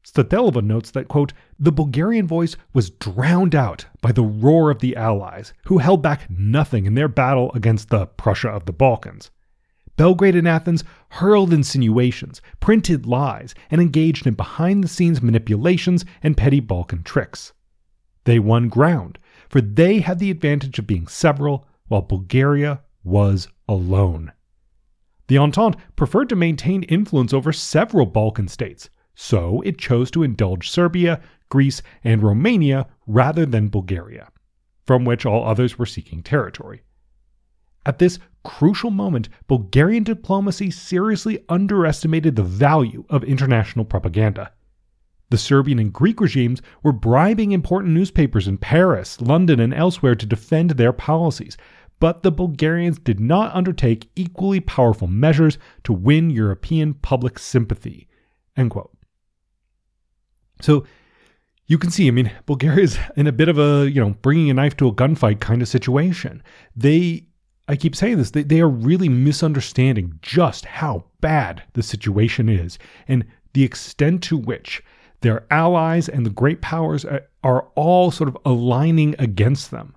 Statelova 0.05 0.61
notes 0.61 0.91
that, 0.91 1.07
quote, 1.07 1.33
the 1.57 1.71
Bulgarian 1.71 2.27
voice 2.27 2.57
was 2.73 2.89
drowned 2.89 3.55
out 3.55 3.85
by 4.01 4.11
the 4.11 4.23
roar 4.23 4.69
of 4.69 4.79
the 4.79 4.95
Allies, 4.95 5.53
who 5.65 5.77
held 5.77 6.01
back 6.01 6.29
nothing 6.29 6.85
in 6.85 6.93
their 6.93 7.07
battle 7.07 7.51
against 7.53 7.89
the 7.89 8.05
Prussia 8.05 8.49
of 8.49 8.65
the 8.65 8.73
Balkans. 8.73 9.31
Belgrade 9.95 10.35
and 10.35 10.47
Athens 10.47 10.83
hurled 11.09 11.53
insinuations, 11.53 12.41
printed 12.59 13.05
lies, 13.05 13.53
and 13.69 13.79
engaged 13.79 14.25
in 14.25 14.33
behind 14.33 14.83
the 14.83 14.87
scenes 14.87 15.21
manipulations 15.21 16.03
and 16.23 16.35
petty 16.35 16.59
Balkan 16.59 17.03
tricks. 17.03 17.53
They 18.23 18.39
won 18.39 18.69
ground, 18.69 19.19
for 19.49 19.61
they 19.61 19.99
had 19.99 20.19
the 20.19 20.31
advantage 20.31 20.79
of 20.79 20.87
being 20.87 21.07
several, 21.07 21.67
while 21.87 22.01
Bulgaria 22.01 22.81
was 23.03 23.47
alone. 23.67 24.31
The 25.27 25.37
Entente 25.37 25.77
preferred 25.95 26.29
to 26.29 26.35
maintain 26.35 26.83
influence 26.83 27.33
over 27.33 27.53
several 27.53 28.05
Balkan 28.05 28.47
states, 28.47 28.89
so 29.15 29.61
it 29.61 29.77
chose 29.77 30.09
to 30.11 30.23
indulge 30.23 30.69
Serbia, 30.69 31.21
Greece, 31.49 31.81
and 32.03 32.23
Romania 32.23 32.87
rather 33.05 33.45
than 33.45 33.69
Bulgaria, 33.69 34.29
from 34.85 35.05
which 35.05 35.25
all 35.25 35.45
others 35.45 35.77
were 35.77 35.85
seeking 35.85 36.23
territory. 36.23 36.81
At 37.85 37.99
this 37.99 38.19
crucial 38.43 38.91
moment, 38.91 39.29
Bulgarian 39.47 40.03
diplomacy 40.03 40.69
seriously 40.69 41.43
underestimated 41.49 42.35
the 42.35 42.43
value 42.43 43.05
of 43.09 43.23
international 43.23 43.85
propaganda. 43.85 44.51
The 45.29 45.37
Serbian 45.37 45.79
and 45.79 45.91
Greek 45.91 46.21
regimes 46.21 46.61
were 46.83 46.91
bribing 46.91 47.53
important 47.53 47.93
newspapers 47.93 48.47
in 48.47 48.57
Paris, 48.57 49.19
London, 49.19 49.59
and 49.59 49.73
elsewhere 49.73 50.15
to 50.15 50.25
defend 50.25 50.71
their 50.71 50.93
policies, 50.93 51.57
but 51.99 52.21
the 52.21 52.31
Bulgarians 52.31 52.99
did 52.99 53.19
not 53.19 53.55
undertake 53.55 54.09
equally 54.15 54.59
powerful 54.59 55.07
measures 55.07 55.57
to 55.85 55.93
win 55.93 56.29
European 56.29 56.93
public 56.93 57.39
sympathy. 57.39 58.07
So 60.61 60.85
you 61.65 61.77
can 61.77 61.91
see, 61.91 62.07
I 62.07 62.11
mean, 62.11 62.31
Bulgaria 62.45 62.83
is 62.83 62.99
in 63.15 63.25
a 63.25 63.31
bit 63.31 63.49
of 63.49 63.57
a, 63.57 63.89
you 63.89 64.01
know, 64.01 64.15
bringing 64.21 64.49
a 64.49 64.53
knife 64.53 64.75
to 64.77 64.87
a 64.87 64.93
gunfight 64.93 65.39
kind 65.39 65.61
of 65.61 65.67
situation. 65.67 66.43
They, 66.75 67.27
I 67.67 67.75
keep 67.75 67.95
saying 67.95 68.17
this, 68.17 68.31
they, 68.31 68.43
they 68.43 68.59
are 68.61 68.69
really 68.69 69.09
misunderstanding 69.09 70.19
just 70.21 70.65
how 70.65 71.05
bad 71.21 71.63
the 71.73 71.83
situation 71.83 72.49
is 72.49 72.77
and 73.07 73.25
the 73.53 73.63
extent 73.63 74.21
to 74.23 74.37
which 74.37 74.83
their 75.21 75.45
allies 75.49 76.09
and 76.09 76.25
the 76.25 76.29
great 76.29 76.61
powers 76.61 77.05
are, 77.05 77.21
are 77.43 77.67
all 77.75 78.11
sort 78.11 78.27
of 78.27 78.37
aligning 78.45 79.15
against 79.19 79.71
them. 79.71 79.95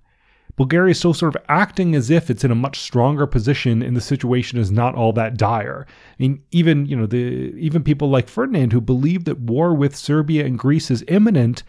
Bulgaria 0.57 0.93
is 0.93 0.99
still 0.99 1.13
sort 1.13 1.35
of 1.35 1.43
acting 1.49 1.95
as 1.95 2.09
if 2.09 2.31
it's 2.31 2.45
in 2.45 2.51
a 2.51 2.55
much 2.55 2.79
stronger 2.79 3.27
position 3.27 3.83
and 3.83 3.97
the 3.97 4.01
situation 4.01 4.59
is 4.59 4.71
not 4.71 4.95
all 4.95 5.13
that 5.13 5.37
dire. 5.37 5.87
I 5.89 6.15
mean, 6.19 6.43
even, 6.51 6.87
you 6.87 6.97
know, 6.97 7.07
the 7.07 7.53
even 7.59 7.83
people 7.83 8.09
like 8.09 8.29
Ferdinand 8.29 8.73
who 8.73 8.81
believe 8.81 9.25
that 9.25 9.41
war 9.41 9.75
with 9.75 9.95
Serbia 9.95 10.47
and 10.47 10.59
Greece 10.59 10.91
is 10.91 11.05
imminent 11.09 11.63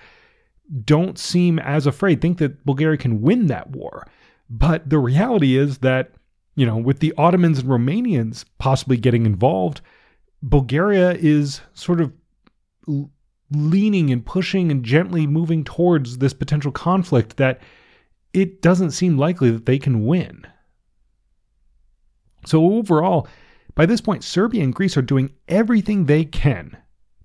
don't 0.84 1.18
seem 1.18 1.60
as 1.60 1.88
afraid, 1.88 2.22
think 2.22 2.38
that 2.40 2.66
Bulgaria 2.66 2.98
can 2.98 3.22
win 3.22 3.48
that 3.48 3.70
war. 3.72 4.06
But 4.50 4.90
the 4.90 5.00
reality 5.00 5.58
is 5.58 5.80
that, 5.80 6.12
you 6.56 6.66
know, 6.66 6.78
with 6.78 7.00
the 7.00 7.14
Ottomans 7.18 7.60
and 7.60 7.70
Romanians 7.70 8.46
possibly 8.58 8.98
getting 8.98 9.26
involved, 9.26 9.82
Bulgaria 10.42 11.12
is 11.14 11.62
sort 11.74 12.02
of 12.02 12.14
leaning 13.52 14.12
and 14.12 14.26
pushing 14.26 14.72
and 14.72 14.84
gently 14.84 15.26
moving 15.28 15.64
towards 15.64 16.18
this 16.18 16.34
potential 16.34 16.72
conflict 16.72 17.38
that 17.38 17.62
it 18.34 18.62
doesn't 18.62 18.92
seem 18.92 19.18
likely 19.18 19.50
that 19.52 19.66
they 19.66 19.80
can 19.80 20.06
win. 20.06 20.46
So, 22.46 22.74
overall, 22.74 23.28
by 23.76 23.86
this 23.86 24.02
point, 24.02 24.24
Serbia 24.24 24.64
and 24.64 24.74
Greece 24.74 24.98
are 24.98 25.02
doing 25.02 25.34
everything 25.48 26.06
they 26.06 26.24
can 26.24 26.78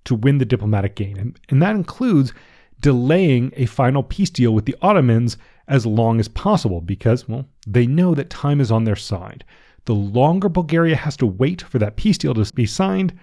to 0.04 0.14
win 0.14 0.38
the 0.38 0.44
diplomatic 0.44 0.96
game, 0.96 1.16
and, 1.16 1.38
and 1.48 1.62
that 1.62 1.76
includes 1.76 2.32
delaying 2.80 3.52
a 3.56 3.66
final 3.66 4.02
peace 4.02 4.30
deal 4.30 4.52
with 4.52 4.66
the 4.66 4.76
Ottomans 4.82 5.36
as 5.72 5.86
long 5.86 6.20
as 6.20 6.28
possible 6.28 6.82
because, 6.82 7.26
well, 7.26 7.46
they 7.66 7.86
know 7.86 8.14
that 8.14 8.28
time 8.28 8.60
is 8.60 8.70
on 8.70 8.84
their 8.84 8.94
side. 8.94 9.42
The 9.86 9.94
longer 9.94 10.50
Bulgaria 10.50 10.94
has 10.96 11.16
to 11.16 11.26
wait 11.26 11.62
for 11.62 11.78
that 11.78 11.96
peace 11.96 12.18
deal 12.18 12.34
to 12.34 12.52
be 12.52 12.66
signed, 12.66 13.18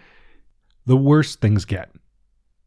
the 0.87 0.97
worse 0.97 1.35
things 1.35 1.63
get. 1.63 1.91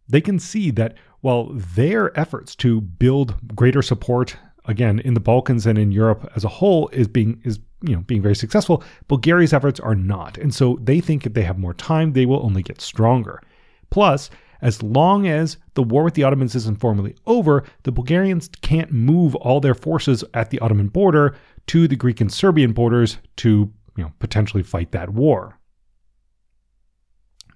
They 0.08 0.20
can 0.20 0.38
see 0.38 0.70
that 0.70 0.94
while 1.20 1.48
their 1.52 2.16
efforts 2.18 2.54
to 2.56 2.80
build 2.80 3.34
greater 3.56 3.82
support 3.82 4.36
again 4.66 5.00
in 5.00 5.14
the 5.14 5.20
Balkans 5.20 5.66
and 5.66 5.76
in 5.76 5.90
Europe 5.90 6.30
as 6.36 6.44
a 6.44 6.48
whole 6.48 6.88
is 6.92 7.08
being 7.08 7.40
is 7.44 7.58
you 7.82 7.96
know 7.96 8.02
being 8.02 8.22
very 8.22 8.36
successful. 8.36 8.84
Bulgaria's 9.08 9.52
efforts 9.52 9.80
are 9.80 9.96
not, 9.96 10.38
and 10.38 10.54
so 10.54 10.78
they 10.80 11.00
think 11.00 11.26
if 11.26 11.34
they 11.34 11.42
have 11.42 11.58
more 11.58 11.74
time, 11.74 12.12
they 12.12 12.24
will 12.24 12.44
only 12.46 12.62
get 12.62 12.80
stronger. 12.80 13.42
Plus, 13.90 14.30
as 14.62 14.82
long 14.82 15.26
as 15.26 15.58
the 15.74 15.82
war 15.82 16.04
with 16.04 16.14
the 16.14 16.22
Ottomans 16.22 16.54
isn't 16.54 16.80
formally 16.80 17.16
over, 17.26 17.64
the 17.82 17.92
Bulgarians 17.92 18.48
can't 18.62 18.92
move 18.92 19.34
all 19.34 19.60
their 19.60 19.74
forces 19.74 20.24
at 20.34 20.50
the 20.50 20.60
Ottoman 20.60 20.88
border 20.88 21.34
to 21.66 21.88
the 21.88 21.96
Greek 21.96 22.20
and 22.20 22.32
Serbian 22.32 22.72
borders 22.72 23.18
to 23.36 23.72
you 23.96 24.04
know, 24.04 24.12
potentially 24.20 24.62
fight 24.62 24.92
that 24.92 25.10
war. 25.10 25.58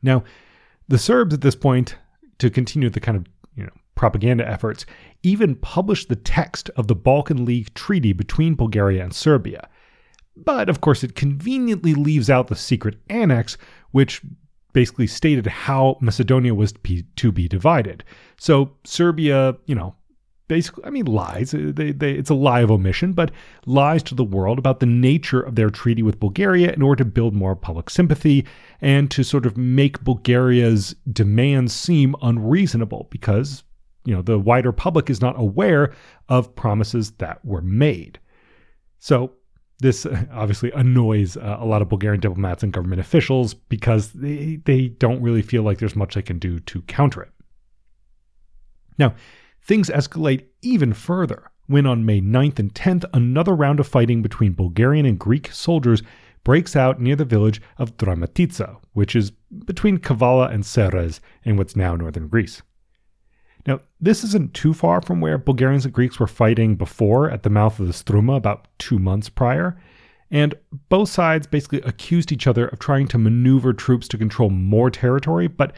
Now, 0.03 0.25
the 0.89 0.99
Serbs 0.99 1.35
at 1.35 1.41
this 1.41 1.57
point, 1.57 1.97
to 2.39 2.51
continue 2.51 2.91
the 2.91 3.01
kind 3.01 3.17
of 3.17 3.27
you 3.55 3.65
know 3.65 3.73
propaganda 3.95 4.47
efforts, 4.47 4.85
even 5.23 5.55
published 5.55 6.09
the 6.09 6.17
text 6.17 6.71
of 6.77 6.87
the 6.87 6.95
Balkan 6.95 7.45
League 7.45 7.73
Treaty 7.75 8.13
between 8.13 8.55
Bulgaria 8.55 9.03
and 9.03 9.15
Serbia. 9.15 9.69
But 10.37 10.69
of 10.69 10.83
course, 10.83 11.03
it 11.03 11.15
conveniently 11.15 11.95
leaves 11.95 12.29
out 12.29 12.49
the 12.49 12.57
secret 12.57 12.97
annex, 13.09 13.57
which 13.93 14.21
basically 14.77 15.07
stated 15.07 15.47
how 15.47 15.97
Macedonia 16.03 16.55
was 16.55 16.75
to 17.17 17.33
be 17.33 17.49
divided. 17.49 18.05
So 18.39 18.73
Serbia, 18.85 19.57
you 19.65 19.75
know, 19.75 19.95
basically, 20.49 20.85
I 20.85 20.91
mean, 20.91 21.07
lies. 21.07 21.55
Uh, 21.55 21.73
they, 21.75 21.93
they, 21.93 22.13
it's 22.13 22.29
a 22.29 22.35
lie 22.35 22.61
of 22.61 22.71
omission, 22.71 23.15
but 23.15 23.31
lies 23.65 24.03
to 24.03 24.15
the 24.15 24.23
world 24.23 24.59
about 24.59 24.81
the 24.81 24.85
nature 24.85 25.41
of 25.41 25.55
their 25.55 25.71
treaty 25.71 26.03
with 26.03 26.21
Bulgaria 26.21 26.75
in 26.75 26.83
order 26.83 27.05
to 27.05 27.11
build 27.11 27.35
more 27.35 27.57
public 27.57 27.89
sympathy 27.89 28.45
and 28.83 29.11
to 29.13 29.25
sort 29.25 29.47
of 29.47 29.57
make 29.57 30.05
Bulgaria's 30.05 30.95
demands 31.11 31.73
seem 31.73 32.15
unreasonable 32.21 33.09
because, 33.11 33.65
you 34.05 34.15
know, 34.15 34.21
the 34.21 34.39
wider 34.39 34.73
public 34.73 35.09
is 35.09 35.23
not 35.23 35.41
aware 35.41 35.95
of 36.29 36.55
promises 36.55 37.13
that 37.13 37.43
were 37.47 37.63
made. 37.63 38.19
So 38.99 39.33
this 39.79 40.07
obviously 40.33 40.71
annoys 40.73 41.37
uh, 41.37 41.57
a 41.61 41.67
lot 41.67 41.83
of 41.83 41.89
Bulgarian 41.89 42.21
diplomats 42.21 42.63
and 42.63 42.73
government 42.73 43.01
officials 43.01 43.55
because 43.55 44.13
they, 44.13 44.61
they 44.65 44.89
don't 44.89 45.23
really 45.23 45.43
feel 45.43 45.63
like 45.63 45.79
there's 45.79 45.97
much 45.97 46.15
they 46.15 46.23
can 46.23 46.39
do 46.39 46.59
to 46.61 46.83
counter 46.83 47.23
it. 47.23 47.33
Now, 48.99 49.15
things 49.63 49.91
escalate 49.91 50.47
even 50.63 50.93
further 50.93 51.51
when 51.67 51.87
on 51.87 52.07
May 52.07 52.21
9th 52.21 52.59
and 52.59 52.73
10th, 52.73 53.05
another 53.13 53.55
round 53.55 53.81
of 53.81 53.89
fighting 53.89 54.23
between 54.23 54.55
Bulgarian 54.55 55.05
and 55.05 55.19
Greek 55.19 55.51
soldiers 55.53 56.03
breaks 56.45 56.77
out 56.77 57.01
near 57.01 57.17
the 57.17 57.25
village 57.25 57.61
of 57.77 57.97
Dramatica, 57.97 58.77
which 58.93 59.17
is 59.17 59.33
between 59.67 59.99
Kavala 59.99 60.53
and 60.53 60.65
Serres 60.65 61.21
in 61.43 61.57
what's 61.57 61.75
now 61.75 61.97
northern 61.97 62.29
Greece. 62.29 62.63
Now, 63.67 63.81
this 64.01 64.23
isn't 64.23 64.55
too 64.55 64.73
far 64.73 65.03
from 65.03 65.21
where 65.21 65.39
Bulgarians 65.39 65.85
and 65.85 65.93
Greeks 65.93 66.21
were 66.21 66.29
fighting 66.29 66.77
before 66.77 67.31
at 67.31 67.43
the 67.43 67.51
mouth 67.51 67.81
of 67.81 67.89
the 67.89 67.93
Struma 67.93 68.37
about 68.37 68.69
two 68.79 68.99
months 68.99 69.29
prior, 69.29 69.77
and 70.31 70.55
both 70.89 71.09
sides 71.09 71.47
basically 71.47 71.81
accused 71.81 72.31
each 72.31 72.47
other 72.47 72.69
of 72.69 72.79
trying 72.79 73.09
to 73.09 73.19
maneuver 73.19 73.73
troops 73.73 74.07
to 74.09 74.19
control 74.19 74.51
more 74.51 74.91
territory, 74.91 75.49
but 75.49 75.75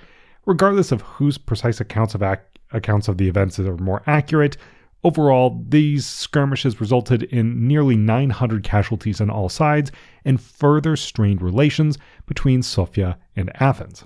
regardless 0.46 0.92
of 0.92 1.02
whose 1.02 1.38
precise 1.38 1.80
accounts 1.80 2.14
of, 2.14 2.22
ac- 2.22 2.40
accounts 2.72 3.08
of 3.08 3.16
the 3.16 3.28
events 3.28 3.58
are 3.58 3.76
more 3.78 4.02
accurate, 4.06 4.58
overall, 5.04 5.64
these 5.68 6.04
skirmishes 6.06 6.80
resulted 6.80 7.22
in 7.24 7.66
nearly 7.66 7.96
900 7.96 8.62
casualties 8.62 9.20
on 9.20 9.30
all 9.30 9.48
sides 9.48 9.92
and 10.24 10.40
further 10.40 10.96
strained 10.96 11.40
relations 11.40 11.96
between 12.26 12.62
Sofia 12.62 13.18
and 13.36 13.50
Athens. 13.62 14.04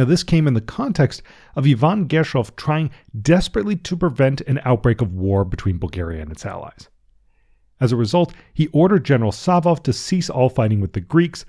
Now, 0.00 0.06
this 0.06 0.22
came 0.22 0.46
in 0.46 0.54
the 0.54 0.62
context 0.62 1.22
of 1.56 1.66
Ivan 1.66 2.08
Geshov 2.08 2.56
trying 2.56 2.90
desperately 3.20 3.76
to 3.76 3.98
prevent 3.98 4.40
an 4.40 4.58
outbreak 4.64 5.02
of 5.02 5.12
war 5.12 5.44
between 5.44 5.76
Bulgaria 5.76 6.22
and 6.22 6.32
its 6.32 6.46
allies. 6.46 6.88
As 7.82 7.92
a 7.92 7.96
result, 7.96 8.32
he 8.54 8.68
ordered 8.68 9.04
General 9.04 9.30
Savov 9.30 9.82
to 9.82 9.92
cease 9.92 10.30
all 10.30 10.48
fighting 10.48 10.80
with 10.80 10.94
the 10.94 11.02
Greeks, 11.02 11.44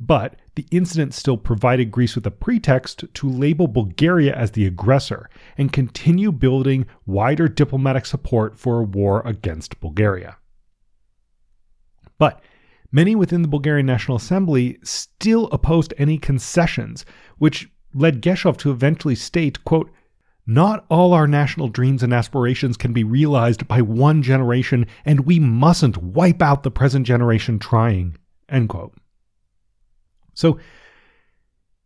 but 0.00 0.34
the 0.56 0.66
incident 0.72 1.14
still 1.14 1.36
provided 1.36 1.92
Greece 1.92 2.16
with 2.16 2.26
a 2.26 2.32
pretext 2.32 3.04
to 3.14 3.28
label 3.30 3.68
Bulgaria 3.68 4.34
as 4.34 4.50
the 4.50 4.66
aggressor 4.66 5.30
and 5.56 5.72
continue 5.72 6.32
building 6.32 6.86
wider 7.06 7.46
diplomatic 7.46 8.04
support 8.04 8.58
for 8.58 8.80
a 8.80 8.82
war 8.82 9.22
against 9.24 9.78
Bulgaria. 9.78 10.38
But 12.18 12.42
many 12.90 13.14
within 13.14 13.42
the 13.42 13.48
Bulgarian 13.48 13.86
National 13.86 14.16
Assembly 14.16 14.80
still 14.82 15.46
opposed 15.52 15.94
any 15.98 16.18
concessions, 16.18 17.06
which 17.38 17.68
led 17.94 18.22
Geshov 18.22 18.56
to 18.58 18.70
eventually 18.70 19.14
state, 19.14 19.64
quote, 19.64 19.90
not 20.46 20.84
all 20.90 21.12
our 21.12 21.28
national 21.28 21.68
dreams 21.68 22.02
and 22.02 22.12
aspirations 22.12 22.76
can 22.76 22.92
be 22.92 23.04
realized 23.04 23.68
by 23.68 23.80
one 23.80 24.22
generation, 24.22 24.86
and 25.04 25.20
we 25.20 25.38
mustn't 25.38 25.96
wipe 25.96 26.42
out 26.42 26.62
the 26.62 26.70
present 26.70 27.06
generation 27.06 27.58
trying. 27.58 28.16
End 28.48 28.68
quote. 28.68 28.92
So 30.34 30.58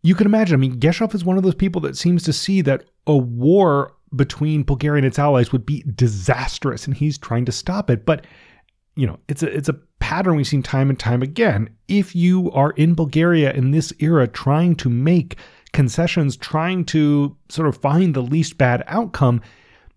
you 0.03 0.15
can 0.15 0.27
imagine, 0.27 0.55
I 0.55 0.59
mean, 0.59 0.81
Geshov 0.81 1.15
is 1.15 1.25
one 1.25 1.37
of 1.37 1.43
those 1.43 1.55
people 1.55 1.81
that 1.83 1.97
seems 1.97 2.23
to 2.25 2.33
see 2.33 2.63
that 2.63 2.85
a 3.07 3.17
war 3.17 3.93
between 4.15 4.63
Bulgaria 4.63 4.99
and 4.99 5.07
its 5.07 5.19
allies 5.19 5.53
would 5.53 5.67
be 5.67 5.85
disastrous, 5.95 6.87
and 6.87 6.97
he's 6.97 7.19
trying 7.19 7.45
to 7.45 7.53
stop 7.53 7.91
it. 7.91 8.07
But 8.07 8.27
you 8.95 9.07
know, 9.07 9.19
it's 9.29 9.43
a 9.43 9.55
it's 9.55 9.69
a 9.69 9.79
pattern 9.99 10.37
we've 10.37 10.47
seen 10.47 10.63
time 10.63 10.89
and 10.89 10.99
time 10.99 11.23
again. 11.23 11.69
If 11.89 12.17
you 12.17 12.51
are 12.53 12.71
in 12.73 12.95
Bulgaria 12.95 13.53
in 13.53 13.71
this 13.71 13.93
era 13.99 14.27
trying 14.27 14.77
to 14.77 14.89
make 14.89 15.37
concessions 15.77 16.39
trying 16.39 16.87
to 16.87 17.37
sort 17.51 17.69
of 17.69 17.77
find 17.77 18.15
the 18.15 18.23
least 18.23 18.57
bad 18.57 18.83
outcome, 18.87 19.43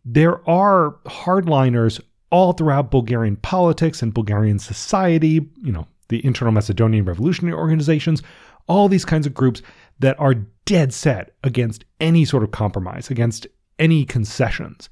there 0.04 0.48
are 0.48 0.98
hardliners 1.06 2.02
all 2.32 2.52
throughout 2.52 2.92
Bulgarian 2.92 3.38
politics 3.38 4.02
and 4.02 4.14
Bulgarian 4.14 4.60
society, 4.60 5.50
you 5.64 5.72
know, 5.72 5.88
the 6.10 6.24
internal 6.26 6.52
Macedonian 6.52 7.06
revolutionary 7.06 7.58
organizations, 7.58 8.22
all 8.68 8.90
these 8.90 9.06
kinds 9.06 9.26
of 9.26 9.34
groups 9.34 9.62
that 10.00 10.20
are 10.20 10.34
dead 10.66 10.94
set 10.94 11.32
against 11.46 11.86
any 12.02 12.26
sort 12.26 12.44
of 12.44 12.52
compromise, 12.52 13.10
against 13.10 13.48
any 13.80 14.04
concessions. 14.04 14.90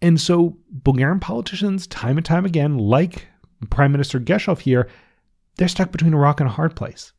And 0.00 0.18
so 0.18 0.56
Bulgarian 0.70 1.20
politicians, 1.20 1.86
time 1.86 2.16
and 2.16 2.24
time 2.24 2.46
again, 2.46 2.78
like 2.78 3.28
Prime 3.68 3.92
Minister 3.92 4.18
Geshov 4.18 4.60
here, 4.60 4.88
they're 5.56 5.68
stuck 5.68 5.92
between 5.92 6.14
a 6.14 6.18
rock 6.18 6.40
and 6.40 6.48
a 6.48 6.52
hard 6.52 6.74
place. 6.74 7.12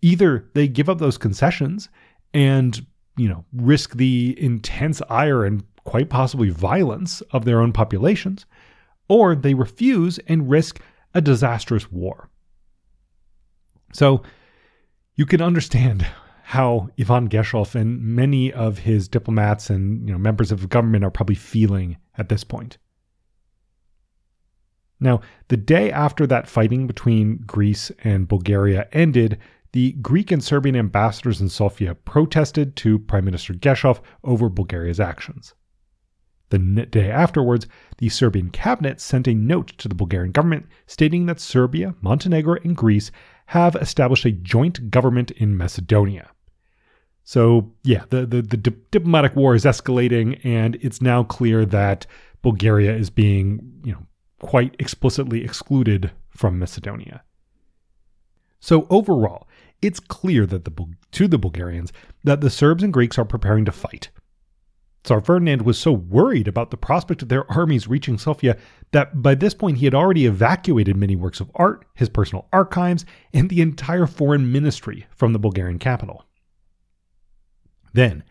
Either 0.00 0.48
they 0.54 0.66
give 0.66 0.88
up 0.88 0.98
those 0.98 1.18
concessions 1.18 1.90
and, 2.34 2.84
you 3.16 3.28
know, 3.28 3.44
risk 3.52 3.94
the 3.94 4.36
intense 4.38 5.02
ire 5.08 5.44
and 5.44 5.64
quite 5.84 6.08
possibly 6.08 6.50
violence 6.50 7.20
of 7.32 7.44
their 7.44 7.60
own 7.60 7.72
populations, 7.72 8.46
or 9.08 9.34
they 9.34 9.54
refuse 9.54 10.18
and 10.26 10.48
risk 10.48 10.80
a 11.14 11.20
disastrous 11.20 11.90
war. 11.90 12.28
So 13.92 14.22
you 15.16 15.26
can 15.26 15.42
understand 15.42 16.06
how 16.42 16.88
Ivan 16.98 17.28
Geshov 17.28 17.74
and 17.74 18.00
many 18.00 18.52
of 18.52 18.78
his 18.78 19.08
diplomats 19.08 19.70
and 19.70 20.06
you 20.06 20.12
know, 20.12 20.18
members 20.18 20.52
of 20.52 20.60
the 20.60 20.66
government 20.66 21.04
are 21.04 21.10
probably 21.10 21.34
feeling 21.34 21.96
at 22.18 22.28
this 22.28 22.44
point. 22.44 22.78
Now, 25.00 25.20
the 25.48 25.56
day 25.56 25.90
after 25.90 26.26
that 26.28 26.48
fighting 26.48 26.86
between 26.86 27.38
Greece 27.38 27.90
and 28.04 28.28
Bulgaria 28.28 28.86
ended, 28.92 29.38
the 29.72 29.92
Greek 29.92 30.30
and 30.30 30.44
Serbian 30.44 30.76
ambassadors 30.76 31.40
in 31.40 31.48
Sofia 31.48 31.94
protested 31.94 32.76
to 32.76 32.98
Prime 32.98 33.24
Minister 33.24 33.54
Geshov 33.54 34.00
over 34.22 34.48
Bulgaria's 34.48 35.00
actions. 35.00 35.54
The 36.50 36.58
day 36.58 37.10
afterwards, 37.10 37.66
the 37.96 38.10
Serbian 38.10 38.50
cabinet 38.50 39.00
sent 39.00 39.26
a 39.26 39.34
note 39.34 39.68
to 39.78 39.88
the 39.88 39.94
Bulgarian 39.94 40.32
government 40.32 40.66
stating 40.86 41.24
that 41.24 41.40
Serbia, 41.40 41.94
Montenegro, 42.02 42.56
and 42.62 42.76
Greece 42.76 43.10
have 43.46 43.74
established 43.76 44.26
a 44.26 44.32
joint 44.32 44.90
government 44.90 45.30
in 45.30 45.56
Macedonia. 45.56 46.30
So, 47.24 47.72
yeah, 47.84 48.04
the, 48.10 48.26
the, 48.26 48.42
the 48.42 48.56
di- 48.58 48.76
diplomatic 48.90 49.34
war 49.34 49.54
is 49.54 49.64
escalating, 49.64 50.44
and 50.44 50.76
it's 50.82 51.00
now 51.00 51.22
clear 51.22 51.64
that 51.64 52.06
Bulgaria 52.42 52.94
is 52.94 53.08
being, 53.08 53.80
you 53.84 53.92
know, 53.92 54.06
quite 54.40 54.76
explicitly 54.78 55.42
excluded 55.44 56.10
from 56.30 56.58
Macedonia. 56.58 57.22
So, 58.60 58.86
overall, 58.90 59.48
it's 59.82 60.00
clear 60.00 60.46
that 60.46 60.64
the, 60.64 60.86
to 61.12 61.28
the 61.28 61.38
Bulgarians 61.38 61.92
that 62.24 62.40
the 62.40 62.50
Serbs 62.50 62.82
and 62.82 62.92
Greeks 62.92 63.18
are 63.18 63.24
preparing 63.24 63.64
to 63.64 63.72
fight. 63.72 64.10
Tsar 65.04 65.20
Ferdinand 65.20 65.62
was 65.62 65.78
so 65.78 65.90
worried 65.90 66.46
about 66.46 66.70
the 66.70 66.76
prospect 66.76 67.22
of 67.22 67.28
their 67.28 67.50
armies 67.50 67.88
reaching 67.88 68.18
Sofia 68.18 68.56
that 68.92 69.20
by 69.20 69.34
this 69.34 69.52
point 69.52 69.78
he 69.78 69.84
had 69.84 69.94
already 69.94 70.26
evacuated 70.26 70.96
many 70.96 71.16
works 71.16 71.40
of 71.40 71.50
art, 71.56 71.84
his 71.94 72.08
personal 72.08 72.46
archives, 72.52 73.04
and 73.34 73.50
the 73.50 73.60
entire 73.60 74.06
foreign 74.06 74.52
ministry 74.52 75.06
from 75.10 75.32
the 75.32 75.40
Bulgarian 75.40 75.80
capital. 75.80 76.24
Then, 77.92 78.22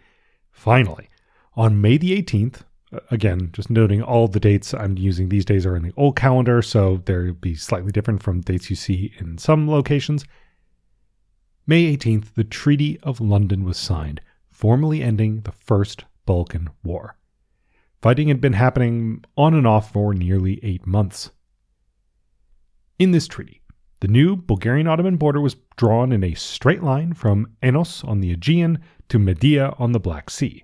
finally, 0.49 1.09
on 1.55 1.81
May 1.81 1.97
the 1.97 2.19
18th, 2.21 2.61
again, 3.09 3.49
just 3.51 3.69
noting 3.69 4.01
all 4.01 4.29
the 4.29 4.39
dates 4.39 4.73
I'm 4.73 4.97
using 4.97 5.27
these 5.27 5.45
days 5.45 5.65
are 5.65 5.75
in 5.75 5.83
the 5.83 5.93
old 5.97 6.15
calendar, 6.15 6.61
so 6.61 7.01
they'll 7.05 7.33
be 7.33 7.55
slightly 7.55 7.91
different 7.91 8.23
from 8.23 8.41
dates 8.41 8.69
you 8.69 8.77
see 8.77 9.13
in 9.19 9.37
some 9.37 9.69
locations. 9.69 10.23
May 11.67 11.95
18th, 11.95 12.33
the 12.33 12.43
Treaty 12.43 12.99
of 13.01 13.21
London 13.21 13.63
was 13.63 13.77
signed, 13.77 14.19
formally 14.49 15.03
ending 15.03 15.41
the 15.41 15.51
First 15.51 16.05
Balkan 16.25 16.69
War. 16.83 17.17
Fighting 18.01 18.29
had 18.29 18.41
been 18.41 18.53
happening 18.53 19.23
on 19.37 19.53
and 19.53 19.67
off 19.67 19.93
for 19.93 20.13
nearly 20.13 20.59
eight 20.63 20.87
months. 20.87 21.29
In 22.97 23.11
this 23.11 23.27
treaty, 23.27 23.61
the 23.99 24.07
new 24.07 24.35
Bulgarian 24.35 24.87
Ottoman 24.87 25.17
border 25.17 25.39
was 25.39 25.55
drawn 25.77 26.11
in 26.11 26.23
a 26.23 26.33
straight 26.33 26.81
line 26.81 27.13
from 27.13 27.51
Enos 27.63 28.03
on 28.03 28.21
the 28.21 28.31
Aegean 28.31 28.79
to 29.09 29.19
Midia 29.19 29.79
on 29.79 29.91
the 29.91 29.99
Black 29.99 30.31
Sea. 30.31 30.63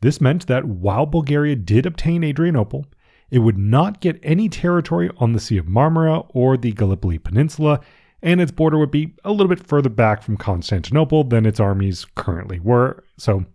This 0.00 0.20
meant 0.20 0.46
that 0.46 0.64
while 0.64 1.04
Bulgaria 1.04 1.56
did 1.56 1.84
obtain 1.84 2.24
Adrianople, 2.24 2.86
it 3.30 3.40
would 3.40 3.58
not 3.58 4.00
get 4.00 4.18
any 4.22 4.48
territory 4.48 5.10
on 5.18 5.34
the 5.34 5.40
Sea 5.40 5.58
of 5.58 5.66
Marmara 5.66 6.26
or 6.30 6.56
the 6.56 6.72
Gallipoli 6.72 7.18
Peninsula, 7.18 7.80
and 8.22 8.40
its 8.40 8.52
border 8.52 8.78
would 8.78 8.90
be 8.90 9.14
a 9.24 9.32
little 9.32 9.48
bit 9.48 9.66
further 9.66 9.88
back 9.88 10.22
from 10.22 10.36
Constantinople 10.36 11.24
than 11.24 11.46
its 11.46 11.60
armies 11.60 12.06
currently 12.14 12.60
were, 12.60 13.04
so 13.16 13.46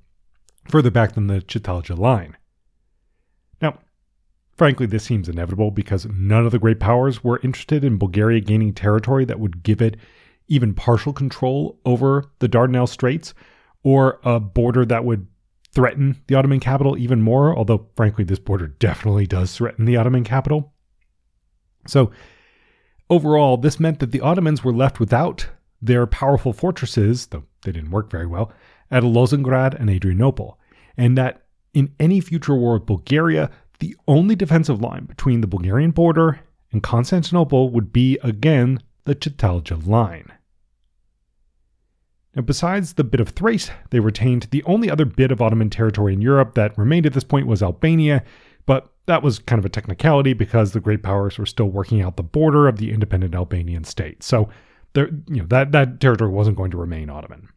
further 0.68 0.92
back 0.92 1.14
than 1.14 1.28
the 1.28 1.42
Chitalja 1.42 1.98
line. 1.98 2.36
Now, 3.62 3.80
frankly, 4.58 4.86
this 4.86 5.04
seems 5.04 5.30
inevitable 5.30 5.72
because 5.72 6.08
none 6.08 6.46
of 6.46 6.52
the 6.52 6.60
great 6.60 6.80
powers 6.80 7.24
were 7.24 7.40
interested 7.44 7.84
in 7.84 7.98
Bulgaria 7.98 8.42
gaining 8.42 8.74
territory 8.74 9.26
that 9.26 9.40
would 9.40 9.64
give 9.64 9.82
it 9.82 9.98
even 10.48 10.74
partial 10.74 11.14
control 11.14 11.80
over 11.86 12.32
the 12.40 12.50
Dardanelles 12.50 12.90
Straits 12.90 13.34
or 13.84 14.20
a 14.24 14.40
border 14.40 14.86
that 14.86 15.06
would 15.06 15.28
threaten 15.74 16.22
the 16.28 16.36
Ottoman 16.36 16.60
capital 16.60 16.98
even 16.98 17.22
more, 17.22 17.56
although, 17.56 17.88
frankly, 17.96 18.24
this 18.24 18.40
border 18.40 18.68
definitely 18.68 19.28
does 19.28 19.56
threaten 19.56 19.86
the 19.86 19.98
Ottoman 19.98 20.24
capital. 20.24 20.74
So, 21.86 22.12
overall, 23.10 23.58
this 23.58 23.80
meant 23.80 24.00
that 24.00 24.12
the 24.12 24.22
Ottomans 24.22 24.64
were 24.64 24.74
left 24.74 25.00
without 25.00 25.48
their 25.82 26.08
powerful 26.08 26.54
fortresses, 26.54 27.28
though 27.28 27.44
they 27.64 27.72
didn't 27.72 27.92
work 27.92 28.10
very 28.10 28.26
well, 28.26 28.52
at 28.92 29.04
Lozengrad 29.04 29.80
and 29.80 29.90
Adrianople, 29.90 30.60
and 30.98 31.18
that 31.18 31.44
in 31.74 31.94
any 32.00 32.22
future 32.22 32.56
war 32.56 32.74
with 32.74 32.86
Bulgaria, 32.86 33.52
the 33.80 33.96
only 34.08 34.36
defensive 34.36 34.82
line 34.82 35.06
between 35.06 35.42
the 35.42 35.48
Bulgarian 35.48 35.92
border 35.92 36.40
and 36.72 36.82
Constantinople 36.82 37.70
would 37.70 37.92
be 37.92 38.18
again 38.24 38.80
the 39.04 39.16
Chitalja 39.16 39.86
line. 39.86 40.32
Now, 42.36 42.42
besides 42.42 42.94
the 42.94 43.04
bit 43.04 43.22
of 43.22 43.30
Thrace 43.30 43.72
they 43.92 44.00
retained, 44.00 44.48
the 44.52 44.64
only 44.64 44.90
other 44.90 45.06
bit 45.06 45.32
of 45.32 45.42
Ottoman 45.42 45.70
territory 45.70 46.14
in 46.14 46.22
Europe 46.22 46.56
that 46.56 46.78
remained 46.78 47.06
at 47.06 47.14
this 47.14 47.24
point 47.24 47.48
was 47.48 47.64
Albania, 47.64 48.24
that 49.08 49.24
was 49.24 49.40
kind 49.40 49.60
of 49.60 49.66
a 49.66 49.70
technicality 49.70 50.34
because 50.34 50.72
the 50.72 50.80
great 50.80 51.04
powers 51.04 51.38
were 51.38 51.46
still 51.46 51.70
working 51.70 52.02
out 52.02 52.18
the 52.18 52.24
border 52.24 52.68
of 52.68 52.78
the 52.78 52.92
independent 52.92 53.36
Albanian 53.36 53.84
state. 53.84 54.24
So 54.24 54.50
there, 54.94 55.10
you 55.28 55.38
know, 55.38 55.46
that, 55.48 55.72
that 55.74 56.00
territory 56.00 56.32
wasn't 56.32 56.58
going 56.58 56.72
to 56.72 56.78
remain 56.78 57.10
Ottoman. 57.10 57.50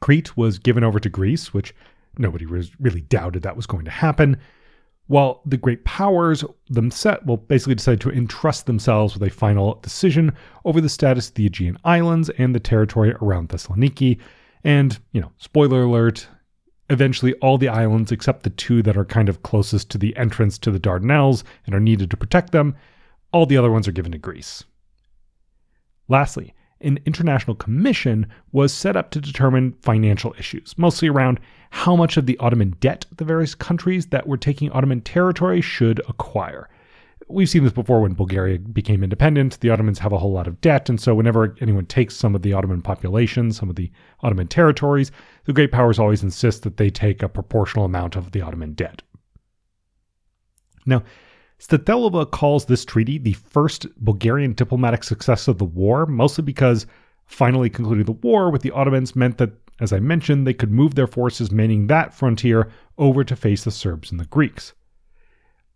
Crete 0.00 0.36
was 0.36 0.58
given 0.58 0.84
over 0.84 1.00
to 1.00 1.08
Greece, 1.08 1.54
which 1.54 1.74
nobody 2.18 2.44
really 2.44 3.00
doubted 3.02 3.42
that 3.42 3.56
was 3.56 3.66
going 3.66 3.84
to 3.84 3.90
happen. 3.90 4.36
While 5.06 5.42
the 5.44 5.56
great 5.56 5.84
powers 5.84 6.44
themselves 6.68 7.24
will 7.26 7.36
basically 7.36 7.74
decide 7.74 8.00
to 8.02 8.10
entrust 8.10 8.66
themselves 8.66 9.14
with 9.14 9.22
a 9.28 9.34
final 9.34 9.74
decision 9.82 10.32
over 10.64 10.80
the 10.80 10.88
status 10.88 11.28
of 11.28 11.34
the 11.34 11.46
Aegean 11.46 11.78
Islands 11.84 12.30
and 12.38 12.54
the 12.54 12.60
territory 12.60 13.14
around 13.20 13.50
Thessaloniki. 13.50 14.18
And, 14.64 14.98
you 15.12 15.20
know, 15.20 15.30
spoiler 15.36 15.82
alert, 15.82 16.26
eventually 16.90 17.34
all 17.34 17.58
the 17.58 17.68
islands 17.68 18.12
except 18.12 18.42
the 18.42 18.50
two 18.50 18.82
that 18.82 18.96
are 18.96 19.04
kind 19.04 19.28
of 19.28 19.42
closest 19.42 19.90
to 19.90 19.98
the 19.98 20.16
entrance 20.16 20.58
to 20.58 20.70
the 20.70 20.80
Dardanelles 20.80 21.42
and 21.66 21.74
are 21.74 21.80
needed 21.80 22.10
to 22.10 22.16
protect 22.16 22.52
them, 22.52 22.76
all 23.32 23.46
the 23.46 23.56
other 23.56 23.70
ones 23.70 23.88
are 23.88 23.92
given 23.92 24.12
to 24.12 24.18
Greece. 24.18 24.64
Lastly, 26.08 26.54
an 26.80 26.98
international 27.06 27.56
commission 27.56 28.26
was 28.52 28.72
set 28.72 28.96
up 28.96 29.10
to 29.10 29.20
determine 29.20 29.72
financial 29.80 30.34
issues, 30.38 30.74
mostly 30.76 31.08
around 31.08 31.40
how 31.70 31.96
much 31.96 32.16
of 32.16 32.26
the 32.26 32.36
Ottoman 32.38 32.76
debt 32.80 33.06
the 33.16 33.24
various 33.24 33.54
countries 33.54 34.06
that 34.06 34.26
were 34.26 34.36
taking 34.36 34.70
Ottoman 34.70 35.00
territory 35.00 35.60
should 35.60 36.00
acquire. 36.08 36.68
We've 37.28 37.48
seen 37.48 37.64
this 37.64 37.72
before 37.72 38.02
when 38.02 38.14
Bulgaria 38.14 38.58
became 38.58 39.02
independent. 39.02 39.58
The 39.60 39.70
Ottomans 39.70 39.98
have 40.00 40.12
a 40.12 40.18
whole 40.18 40.32
lot 40.32 40.46
of 40.46 40.60
debt, 40.60 40.88
and 40.88 41.00
so 41.00 41.14
whenever 41.14 41.56
anyone 41.60 41.86
takes 41.86 42.14
some 42.14 42.34
of 42.34 42.42
the 42.42 42.52
Ottoman 42.52 42.82
population, 42.82 43.50
some 43.52 43.70
of 43.70 43.76
the 43.76 43.90
Ottoman 44.20 44.46
territories, 44.46 45.10
the 45.44 45.52
great 45.52 45.72
powers 45.72 45.98
always 45.98 46.22
insist 46.22 46.62
that 46.62 46.76
they 46.76 46.90
take 46.90 47.22
a 47.22 47.28
proportional 47.28 47.86
amount 47.86 48.14
of 48.14 48.32
the 48.32 48.42
Ottoman 48.42 48.74
debt. 48.74 49.02
Now, 50.86 51.02
Statelova 51.58 52.30
calls 52.30 52.66
this 52.66 52.84
treaty 52.84 53.16
the 53.16 53.32
first 53.32 53.86
Bulgarian 54.04 54.52
diplomatic 54.52 55.02
success 55.02 55.48
of 55.48 55.58
the 55.58 55.64
war, 55.64 56.04
mostly 56.04 56.44
because 56.44 56.86
finally 57.24 57.70
concluding 57.70 58.04
the 58.04 58.12
war 58.12 58.50
with 58.50 58.62
the 58.62 58.70
Ottomans 58.72 59.16
meant 59.16 59.38
that, 59.38 59.52
as 59.80 59.92
I 59.92 59.98
mentioned, 59.98 60.46
they 60.46 60.52
could 60.54 60.70
move 60.70 60.94
their 60.94 61.06
forces 61.06 61.50
manning 61.50 61.86
that 61.86 62.12
frontier 62.12 62.70
over 62.98 63.24
to 63.24 63.34
face 63.34 63.64
the 63.64 63.70
Serbs 63.70 64.10
and 64.10 64.20
the 64.20 64.26
Greeks. 64.26 64.74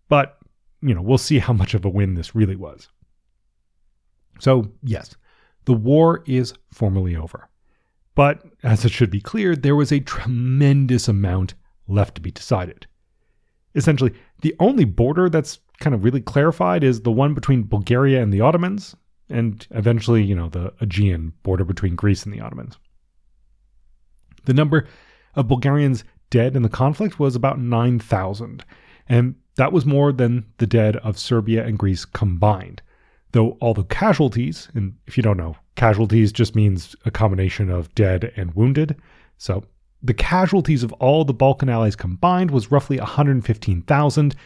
But, 0.08 0.37
you 0.80 0.94
know, 0.94 1.02
we'll 1.02 1.18
see 1.18 1.38
how 1.38 1.52
much 1.52 1.74
of 1.74 1.84
a 1.84 1.88
win 1.88 2.14
this 2.14 2.34
really 2.34 2.56
was. 2.56 2.88
So, 4.40 4.72
yes, 4.82 5.16
the 5.64 5.74
war 5.74 6.22
is 6.26 6.54
formally 6.72 7.16
over. 7.16 7.48
But, 8.14 8.42
as 8.62 8.84
it 8.84 8.92
should 8.92 9.10
be 9.10 9.20
clear, 9.20 9.54
there 9.54 9.76
was 9.76 9.92
a 9.92 10.00
tremendous 10.00 11.08
amount 11.08 11.54
left 11.86 12.16
to 12.16 12.20
be 12.20 12.30
decided. 12.30 12.86
Essentially, 13.74 14.12
the 14.42 14.56
only 14.58 14.84
border 14.84 15.28
that's 15.28 15.58
kind 15.78 15.94
of 15.94 16.04
really 16.04 16.20
clarified 16.20 16.82
is 16.82 17.02
the 17.02 17.12
one 17.12 17.34
between 17.34 17.62
Bulgaria 17.62 18.22
and 18.22 18.32
the 18.32 18.40
Ottomans, 18.40 18.96
and 19.28 19.66
eventually, 19.70 20.22
you 20.22 20.34
know, 20.34 20.48
the 20.48 20.72
Aegean 20.80 21.32
border 21.42 21.64
between 21.64 21.94
Greece 21.94 22.24
and 22.24 22.32
the 22.32 22.40
Ottomans. 22.40 22.78
The 24.46 24.54
number 24.54 24.86
of 25.34 25.48
Bulgarians 25.48 26.04
dead 26.30 26.56
in 26.56 26.62
the 26.62 26.68
conflict 26.68 27.18
was 27.20 27.36
about 27.36 27.60
9,000, 27.60 28.64
and 29.08 29.34
that 29.58 29.72
was 29.72 29.84
more 29.84 30.12
than 30.12 30.46
the 30.58 30.68
dead 30.68 30.96
of 30.98 31.18
Serbia 31.18 31.66
and 31.66 31.76
Greece 31.76 32.04
combined. 32.04 32.80
Though 33.32 33.58
all 33.60 33.74
the 33.74 33.82
casualties, 33.82 34.68
and 34.72 34.94
if 35.08 35.16
you 35.16 35.22
don't 35.24 35.36
know, 35.36 35.56
casualties 35.74 36.30
just 36.30 36.54
means 36.54 36.94
a 37.04 37.10
combination 37.10 37.68
of 37.68 37.92
dead 37.96 38.32
and 38.36 38.54
wounded. 38.54 38.94
So 39.36 39.64
the 40.00 40.14
casualties 40.14 40.84
of 40.84 40.92
all 40.94 41.24
the 41.24 41.34
Balkan 41.34 41.68
allies 41.68 41.96
combined 41.96 42.52
was 42.52 42.70
roughly 42.70 42.98
115,000, 42.98 44.36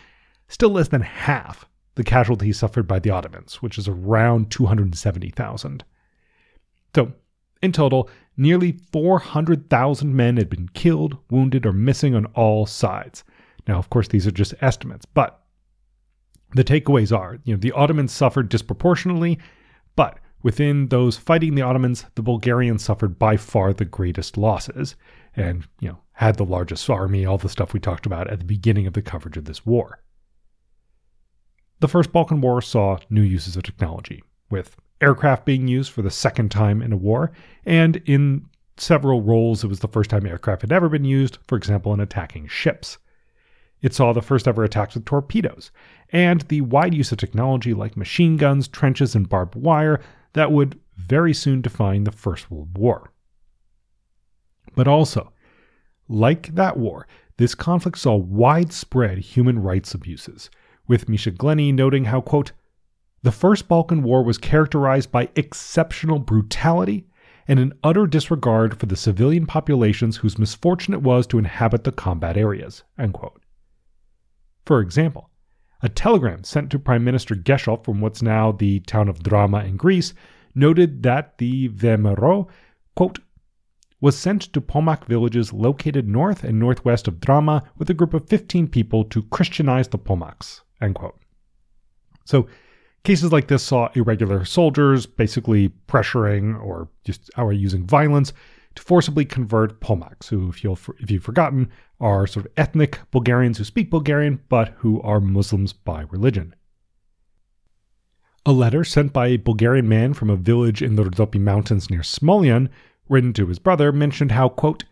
still 0.49 0.71
less 0.71 0.89
than 0.89 1.03
half 1.03 1.69
the 1.95 2.05
casualties 2.05 2.57
suffered 2.57 2.89
by 2.89 2.99
the 2.99 3.11
Ottomans, 3.11 3.57
which 3.57 3.77
is 3.77 3.87
around 3.87 4.51
270,000. 4.51 5.85
So, 6.95 7.13
in 7.61 7.73
total, 7.73 8.09
nearly 8.39 8.79
400,000 8.93 10.17
men 10.17 10.39
had 10.39 10.49
been 10.49 10.71
killed, 10.71 11.19
wounded, 11.31 11.67
or 11.67 11.73
missing 11.75 12.15
on 12.15 12.25
all 12.35 12.65
sides. 12.65 13.25
Now, 13.67 13.79
of 13.79 13.91
course, 13.91 14.09
these 14.09 14.27
are 14.27 14.33
just 14.33 14.55
estimates, 14.61 15.05
but 15.05 15.41
the 16.55 16.65
takeaways 16.65 17.17
are, 17.17 17.39
you 17.45 17.55
know, 17.55 17.61
the 17.61 17.73
Ottomans 17.73 18.13
suffered 18.13 18.49
disproportionately, 18.49 19.39
but 19.97 20.19
within 20.43 20.89
those 20.89 21.17
fighting 21.17 21.55
the 21.55 21.63
Ottomans, 21.63 22.05
the 22.15 22.23
Bulgarians 22.23 22.83
suffered 22.83 23.19
by 23.19 23.37
far 23.37 23.73
the 23.73 23.85
greatest 23.85 24.37
losses 24.37 24.97
and, 25.37 25.67
you 25.81 25.89
know, 25.89 25.99
had 26.13 26.37
the 26.37 26.45
largest 26.45 26.89
army, 26.91 27.25
all 27.25 27.39
the 27.39 27.49
stuff 27.49 27.73
we 27.73 27.81
talked 27.81 28.07
about 28.07 28.29
at 28.29 28.39
the 28.41 28.45
beginning 28.45 28.87
of 28.87 28.93
the 28.93 29.03
coverage 29.03 29.37
of 29.37 29.45
this 29.47 29.65
war. 29.65 30.03
The 31.81 31.89
First 31.89 32.13
Balkan 32.13 32.41
War 32.41 32.61
saw 32.61 32.99
new 33.11 33.23
uses 33.23 33.57
of 33.57 33.63
technology, 33.63 34.23
with 34.51 34.77
aircraft 35.01 35.45
being 35.45 35.67
used 35.67 35.91
for 35.91 36.03
the 36.03 36.11
second 36.11 36.51
time 36.51 36.83
in 36.83 36.93
a 36.93 36.97
war, 36.97 37.33
and 37.65 37.97
in 38.05 38.47
several 38.77 39.23
roles, 39.23 39.65
it 39.65 39.69
was 39.69 39.81
the 39.81 39.89
first 39.89 40.11
time 40.11 40.27
aircraft 40.27 40.63
had 40.63 40.73
ever 40.73 40.89
been 40.89 41.05
used, 41.05 41.39
for 41.49 41.57
example, 41.57 41.93
in 41.93 42.01
attacking 42.01 42.47
ships. 42.47 42.99
It 43.83 43.93
saw 43.93 44.13
the 44.13 44.23
first 44.23 44.49
ever 44.49 44.65
attacks 44.65 44.95
with 44.95 45.05
torpedoes, 45.05 45.73
and 46.11 46.43
the 46.43 46.61
wide 46.61 46.95
use 46.95 47.13
of 47.13 47.19
technology 47.19 47.75
like 47.75 47.97
machine 47.97 48.37
guns, 48.37 48.69
trenches, 48.69 49.15
and 49.15 49.29
barbed 49.29 49.57
wire 49.57 50.01
that 50.33 50.53
would 50.53 50.79
very 50.97 51.35
soon 51.35 51.61
define 51.61 52.05
the 52.05 52.13
First 52.13 52.51
World 52.51 52.79
War. 52.79 53.13
But 54.75 54.89
also, 54.89 55.33
like 56.09 56.55
that 56.55 56.77
war, 56.77 57.07
this 57.39 57.55
conflict 57.55 57.99
saw 57.99 58.15
widespread 58.15 59.19
human 59.19 59.59
rights 59.59 59.95
abuses 59.95 60.49
with 60.87 61.09
Misha 61.09 61.31
Glenny 61.31 61.73
noting 61.73 62.05
how, 62.05 62.21
quote, 62.21 62.53
the 63.23 63.33
First 63.33 63.69
Balkan 63.69 64.03
War 64.03 64.23
was 64.23 64.39
characterized 64.39 65.11
by 65.11 65.29
exceptional 65.37 66.19
brutality 66.19 67.07
and 67.49 67.59
an 67.59 67.73
utter 67.83 68.07
disregard 68.07 68.79
for 68.79 68.87
the 68.87 68.97
civilian 68.97 69.47
populations 69.47 70.19
whose 70.19 70.39
misfortune 70.39 70.95
it 70.95 71.03
was 71.03 71.27
to 71.27 71.39
inhabit 71.39 71.85
the 71.85 71.93
combat 71.93 72.37
areas. 72.37 72.85
For 74.65 74.81
example, 74.81 75.31
a 75.83 75.89
telegram 75.89 76.45
sent 76.45 76.71
to 76.71 76.79
Prime 76.79 77.03
Minister 77.03 77.35
Geshov 77.35 77.85
from 77.85 78.01
what's 78.01 78.23
now 78.23 78.53
the 78.53 78.81
town 78.81 79.09
of 79.09 79.23
Drama 79.23 79.65
in 79.65 79.77
Greece 79.77 80.15
noted 80.55 81.03
that 81.03 81.39
the 81.39 81.69
Vemero, 81.69 82.49
quote, 82.95 83.19
was 84.01 84.17
sent 84.17 84.43
to 84.53 84.61
Pomak 84.61 85.05
villages 85.07 85.53
located 85.53 86.09
north 86.09 86.45
and 86.45 86.59
northwest 86.59 87.09
of 87.09 87.21
Drama 87.21 87.63
with 87.79 87.89
a 87.89 87.95
group 87.95 88.15
of 88.15 88.29
15 88.29 88.69
people 88.69 89.05
to 89.05 89.23
Christianize 89.25 89.89
the 89.89 89.99
Pomaks. 89.99 90.61
End 90.81 90.95
quote. 90.95 91.19
So 92.25 92.49
cases 93.05 93.33
like 93.33 93.49
this 93.49 93.63
saw 93.63 93.89
irregular 93.95 94.45
soldiers 94.45 95.07
basically 95.07 95.71
pressuring 95.89 96.61
or 96.63 96.89
just 97.05 97.31
using 97.53 97.87
violence 97.87 98.33
to 98.75 98.83
forcibly 98.83 99.25
convert 99.25 99.81
Pomaks, 99.81 100.29
who, 100.29 100.49
if, 100.49 100.63
you'll, 100.63 100.79
if 100.99 101.11
you've 101.11 101.25
forgotten, 101.25 101.71
are 102.01 102.27
sort 102.27 102.47
of 102.47 102.53
ethnic 102.57 102.99
Bulgarians 103.11 103.59
who 103.59 103.65
speak 103.65 103.91
Bulgarian 103.91 104.41
but 104.49 104.75
who 104.79 105.01
are 105.03 105.21
Muslims 105.21 105.73
by 105.73 106.03
religion. 106.11 106.55
A 108.45 108.53
letter 108.53 108.83
sent 108.83 109.13
by 109.13 109.29
a 109.29 109.37
Bulgarian 109.37 109.89
man 109.89 110.15
from 110.15 110.29
a 110.29 110.37
village 110.37 110.83
in 110.83 110.97
the 110.97 111.05
Rhodope 111.05 111.39
Mountains 111.39 111.91
near 111.91 112.01
Smolyan 112.01 112.69
written 113.09 113.33
to 113.35 113.47
his 113.47 113.59
brother, 113.59 113.93
mentioned 113.93 114.33
how, 114.33 114.49
quote, 114.49 114.85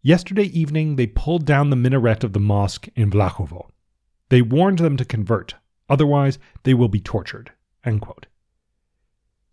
Yesterday 0.00 0.44
evening 0.44 0.96
they 0.96 1.06
pulled 1.06 1.44
down 1.44 1.70
the 1.70 1.76
minaret 1.76 2.24
of 2.24 2.32
the 2.32 2.40
mosque 2.40 2.88
in 2.96 3.10
Vlachovo. 3.10 3.68
They 4.30 4.42
warned 4.42 4.78
them 4.78 4.96
to 4.96 5.04
convert, 5.04 5.54
otherwise 5.88 6.38
they 6.62 6.74
will 6.74 6.88
be 6.88 7.00
tortured. 7.00 7.52
End 7.84 8.00
quote. 8.00 8.26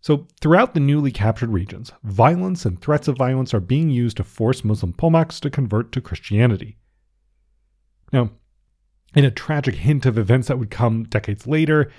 So, 0.02 0.26
throughout 0.40 0.72
the 0.72 0.80
newly 0.80 1.10
captured 1.10 1.50
regions, 1.50 1.92
violence 2.02 2.64
and 2.64 2.80
threats 2.80 3.06
of 3.06 3.18
violence 3.18 3.52
are 3.52 3.60
being 3.60 3.90
used 3.90 4.16
to 4.16 4.24
force 4.24 4.64
Muslim 4.64 4.94
Pomaks 4.94 5.38
to 5.40 5.50
convert 5.50 5.92
to 5.92 6.00
Christianity. 6.00 6.78
Now, 8.12 8.30
in 9.14 9.24
a 9.26 9.30
tragic 9.30 9.74
hint 9.74 10.06
of 10.06 10.16
events 10.16 10.48
that 10.48 10.58
would 10.58 10.70
come 10.70 11.04
decades 11.04 11.46
later, 11.46 11.90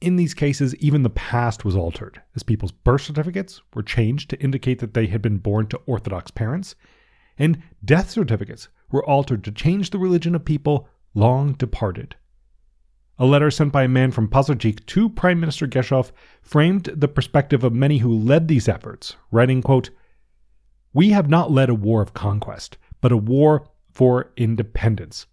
in 0.00 0.16
these 0.16 0.34
cases, 0.34 0.76
even 0.76 1.02
the 1.02 1.10
past 1.10 1.64
was 1.64 1.76
altered, 1.76 2.20
as 2.36 2.42
people's 2.42 2.72
birth 2.72 3.02
certificates 3.02 3.60
were 3.74 3.82
changed 3.82 4.30
to 4.30 4.40
indicate 4.40 4.78
that 4.78 4.94
they 4.94 5.06
had 5.06 5.22
been 5.22 5.38
born 5.38 5.66
to 5.68 5.80
Orthodox 5.86 6.30
parents, 6.30 6.76
and 7.38 7.62
death 7.84 8.10
certificates 8.10 8.68
were 8.90 9.04
altered 9.04 9.42
to 9.44 9.52
change 9.52 9.90
the 9.90 9.98
religion 9.98 10.34
of 10.34 10.44
people 10.44 10.88
long 11.14 11.54
departed. 11.54 12.14
A 13.18 13.26
letter 13.26 13.50
sent 13.50 13.72
by 13.72 13.84
a 13.84 13.88
man 13.88 14.10
from 14.10 14.28
Pazardzhik 14.28 14.86
to 14.86 15.08
Prime 15.08 15.38
Minister 15.38 15.66
Geshov 15.66 16.12
framed 16.40 16.84
the 16.84 17.08
perspective 17.08 17.62
of 17.62 17.72
many 17.72 17.98
who 17.98 18.12
led 18.12 18.48
these 18.48 18.68
efforts, 18.68 19.16
writing, 19.30 19.62
quote, 19.62 19.90
We 20.92 21.10
have 21.10 21.28
not 21.28 21.50
led 21.50 21.68
a 21.68 21.74
war 21.74 22.00
of 22.02 22.14
conquest, 22.14 22.78
but 23.00 23.12
a 23.12 23.16
war 23.16 23.68
for 23.90 24.32
independence, 24.36 25.26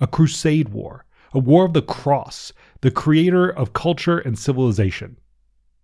a 0.00 0.06
crusade 0.06 0.68
war, 0.68 1.04
a 1.32 1.38
war 1.40 1.64
of 1.66 1.72
the 1.72 1.82
cross, 1.82 2.52
the 2.80 2.90
creator 2.90 3.50
of 3.50 3.72
culture 3.72 4.18
and 4.18 4.38
civilization. 4.38 5.16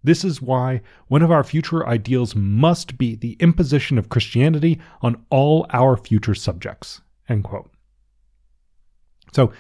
This 0.03 0.25
is 0.25 0.41
why 0.41 0.81
one 1.09 1.23
of 1.23 1.31
our 1.31 1.45
future 1.45 1.87
ideals 1.87 2.35
must 2.35 2.97
be 2.97 3.17
the 3.17 3.37
imposition 3.41 3.99
of 3.99 4.09
Christianity 4.09 4.81
on 5.03 5.25
all 5.29 5.67
our 5.71 5.97
future 5.97 6.35
subjects. 6.35 7.03
End 7.29 7.45
quote. 7.45 7.71
So, 9.33 9.53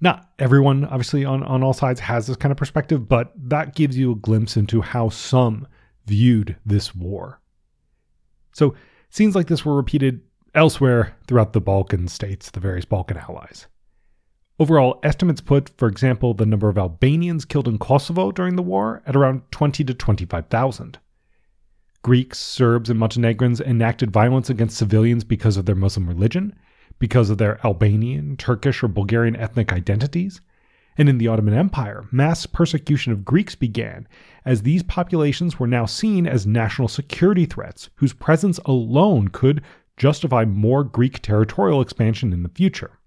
not 0.00 0.30
everyone, 0.38 0.84
obviously, 0.84 1.24
on, 1.24 1.42
on 1.42 1.62
all 1.62 1.72
sides 1.72 2.00
has 2.00 2.26
this 2.26 2.36
kind 2.36 2.52
of 2.52 2.58
perspective, 2.58 3.08
but 3.08 3.32
that 3.36 3.74
gives 3.74 3.96
you 3.96 4.12
a 4.12 4.16
glimpse 4.16 4.56
into 4.56 4.80
how 4.80 5.08
some 5.08 5.66
viewed 6.06 6.56
this 6.64 6.94
war. 6.94 7.40
So, 8.52 8.74
scenes 9.10 9.34
like 9.34 9.46
this 9.46 9.64
were 9.64 9.76
repeated 9.76 10.20
elsewhere 10.54 11.14
throughout 11.26 11.52
the 11.52 11.60
Balkan 11.60 12.08
states, 12.08 12.50
the 12.50 12.60
various 12.60 12.84
Balkan 12.84 13.18
allies. 13.18 13.66
Overall, 14.58 14.98
estimates 15.02 15.42
put, 15.42 15.70
for 15.76 15.86
example, 15.86 16.32
the 16.32 16.46
number 16.46 16.68
of 16.68 16.78
Albanians 16.78 17.44
killed 17.44 17.68
in 17.68 17.78
Kosovo 17.78 18.32
during 18.32 18.56
the 18.56 18.62
war 18.62 19.02
at 19.06 19.14
around 19.14 19.42
20 19.50 19.84
to 19.84 19.92
25,000. 19.92 20.98
Greeks, 22.02 22.38
Serbs, 22.38 22.88
and 22.88 22.98
Montenegrins 22.98 23.60
enacted 23.60 24.10
violence 24.10 24.48
against 24.48 24.78
civilians 24.78 25.24
because 25.24 25.56
of 25.58 25.66
their 25.66 25.74
Muslim 25.74 26.08
religion, 26.08 26.54
because 26.98 27.30
of 27.30 27.38
their 27.38 27.64
Albanian, 27.64 28.36
Turkish, 28.36 28.82
or 28.82 28.88
Bulgarian 28.88 29.36
ethnic 29.36 29.72
identities. 29.72 30.40
And 30.98 31.08
in 31.08 31.18
the 31.18 31.28
Ottoman 31.28 31.54
Empire, 31.54 32.06
mass 32.10 32.46
persecution 32.46 33.12
of 33.12 33.24
Greeks 33.24 33.54
began, 33.54 34.08
as 34.46 34.62
these 34.62 34.82
populations 34.82 35.58
were 35.58 35.66
now 35.66 35.84
seen 35.84 36.26
as 36.26 36.46
national 36.46 36.88
security 36.88 37.44
threats 37.44 37.90
whose 37.96 38.14
presence 38.14 38.58
alone 38.64 39.28
could 39.28 39.62
justify 39.96 40.44
more 40.44 40.84
Greek 40.84 41.20
territorial 41.20 41.80
expansion 41.80 42.32
in 42.32 42.42
the 42.42 42.48
future. 42.48 42.98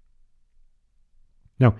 Now, 1.58 1.74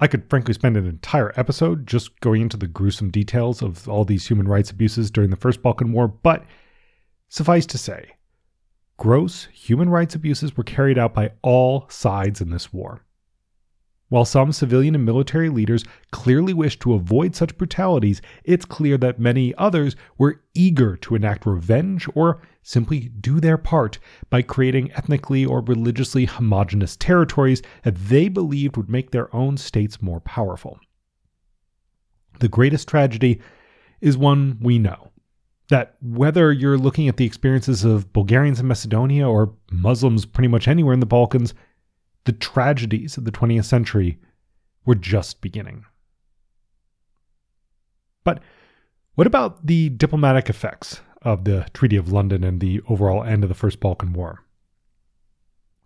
I 0.00 0.06
could 0.06 0.28
frankly 0.28 0.54
spend 0.54 0.76
an 0.76 0.86
entire 0.86 1.32
episode 1.36 1.86
just 1.86 2.18
going 2.20 2.42
into 2.42 2.56
the 2.56 2.66
gruesome 2.66 3.10
details 3.10 3.62
of 3.62 3.88
all 3.88 4.04
these 4.04 4.26
human 4.26 4.48
rights 4.48 4.70
abuses 4.70 5.10
during 5.10 5.30
the 5.30 5.36
First 5.36 5.62
Balkan 5.62 5.92
War, 5.92 6.08
but 6.08 6.44
suffice 7.28 7.66
to 7.66 7.78
say, 7.78 8.12
gross 8.96 9.46
human 9.52 9.88
rights 9.88 10.14
abuses 10.14 10.56
were 10.56 10.64
carried 10.64 10.98
out 10.98 11.14
by 11.14 11.32
all 11.42 11.86
sides 11.88 12.40
in 12.40 12.50
this 12.50 12.72
war. 12.72 13.04
While 14.08 14.24
some 14.24 14.52
civilian 14.52 14.94
and 14.94 15.04
military 15.04 15.48
leaders 15.48 15.84
clearly 16.12 16.52
wished 16.52 16.80
to 16.80 16.94
avoid 16.94 17.34
such 17.34 17.56
brutalities, 17.56 18.22
it's 18.44 18.64
clear 18.64 18.96
that 18.98 19.18
many 19.18 19.54
others 19.56 19.96
were 20.18 20.42
eager 20.54 20.96
to 20.98 21.14
enact 21.16 21.46
revenge 21.46 22.06
or 22.14 22.42
simply 22.62 23.08
do 23.20 23.40
their 23.40 23.58
part 23.58 23.98
by 24.30 24.42
creating 24.42 24.92
ethnically 24.92 25.44
or 25.44 25.62
religiously 25.62 26.26
homogenous 26.26 26.96
territories 26.96 27.62
that 27.82 27.96
they 27.96 28.28
believed 28.28 28.76
would 28.76 28.90
make 28.90 29.10
their 29.10 29.34
own 29.34 29.56
states 29.56 30.00
more 30.00 30.20
powerful. 30.20 30.78
The 32.38 32.48
greatest 32.48 32.86
tragedy 32.86 33.40
is 34.00 34.16
one 34.16 34.58
we 34.60 34.78
know 34.78 35.10
that 35.68 35.96
whether 36.02 36.52
you're 36.52 36.78
looking 36.78 37.08
at 37.08 37.16
the 37.16 37.24
experiences 37.24 37.84
of 37.84 38.12
Bulgarians 38.12 38.60
in 38.60 38.66
Macedonia 38.66 39.28
or 39.28 39.54
Muslims 39.70 40.26
pretty 40.26 40.48
much 40.48 40.68
anywhere 40.68 40.92
in 40.92 41.00
the 41.00 41.06
Balkans, 41.06 41.54
the 42.24 42.32
tragedies 42.32 43.16
of 43.16 43.24
the 43.24 43.32
20th 43.32 43.64
century 43.64 44.18
were 44.84 44.94
just 44.94 45.40
beginning. 45.40 45.84
But 48.24 48.42
what 49.14 49.26
about 49.26 49.66
the 49.66 49.90
diplomatic 49.90 50.48
effects 50.48 51.00
of 51.22 51.44
the 51.44 51.66
Treaty 51.72 51.96
of 51.96 52.12
London 52.12 52.44
and 52.44 52.60
the 52.60 52.80
overall 52.88 53.22
end 53.24 53.42
of 53.42 53.48
the 53.48 53.54
First 53.54 53.80
Balkan 53.80 54.12
War? 54.12 54.40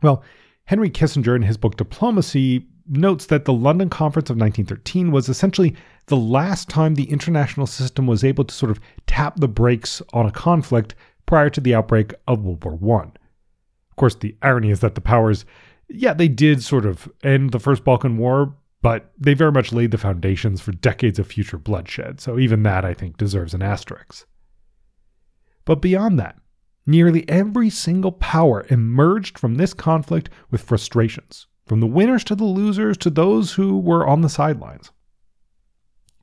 Well, 0.03 0.23
Henry 0.65 0.91
Kissinger, 0.91 1.35
in 1.35 1.43
his 1.43 1.57
book 1.57 1.77
Diplomacy, 1.77 2.67
notes 2.89 3.27
that 3.27 3.45
the 3.45 3.53
London 3.53 3.89
Conference 3.91 4.31
of 4.31 4.37
1913 4.37 5.11
was 5.11 5.29
essentially 5.29 5.77
the 6.07 6.17
last 6.17 6.69
time 6.69 6.95
the 6.95 7.11
international 7.11 7.67
system 7.67 8.07
was 8.07 8.25
able 8.25 8.45
to 8.45 8.55
sort 8.55 8.71
of 8.71 8.81
tap 9.07 9.39
the 9.39 9.49
brakes 9.49 10.01
on 10.13 10.27
a 10.27 10.33
conflict 10.33 10.95
prior 11.27 11.51
to 11.51 11.61
the 11.61 11.75
outbreak 11.75 12.15
of 12.27 12.45
World 12.45 12.65
War 12.81 13.03
I. 13.03 13.09
Of 13.91 13.97
course, 13.97 14.15
the 14.15 14.37
irony 14.43 14.71
is 14.71 14.81
that 14.81 14.95
the 14.95 15.01
powers 15.01 15.45
yeah, 15.89 16.13
they 16.13 16.29
did 16.29 16.63
sort 16.63 16.87
of 16.87 17.11
end 17.23 17.51
the 17.51 17.59
First 17.59 17.85
Balkan 17.85 18.19
War, 18.19 18.55
but 18.83 19.11
they 19.19 19.35
very 19.35 19.53
much 19.53 19.73
laid 19.73 19.91
the 19.91 19.99
foundations 19.99 20.61
for 20.61 20.73
decades 20.73 21.19
of 21.19 21.27
future 21.27 21.59
bloodshed. 21.59 22.21
So 22.21 22.39
even 22.39 22.63
that, 22.65 22.85
I 22.85 22.95
think, 22.95 23.17
deserves 23.17 23.55
an 23.55 23.63
asterisk. 23.63 24.27
But 25.65 25.83
beyond 25.83 26.19
that, 26.19 26.39
nearly 26.87 27.29
every 27.29 27.71
single 27.71 28.13
power 28.13 28.67
emerged 28.69 29.39
from 29.39 29.57
this 29.57 29.75
conflict 29.75 30.31
with 30.51 30.63
frustrations, 30.63 31.47
from 31.69 31.81
the 31.81 31.87
winners 31.87 32.25
to 32.25 32.35
the 32.35 32.45
losers 32.45 32.97
to 32.99 33.11
those 33.11 33.53
who 33.53 33.79
were 33.79 34.07
on 34.07 34.23
the 34.23 34.29
sidelines. 34.29 34.91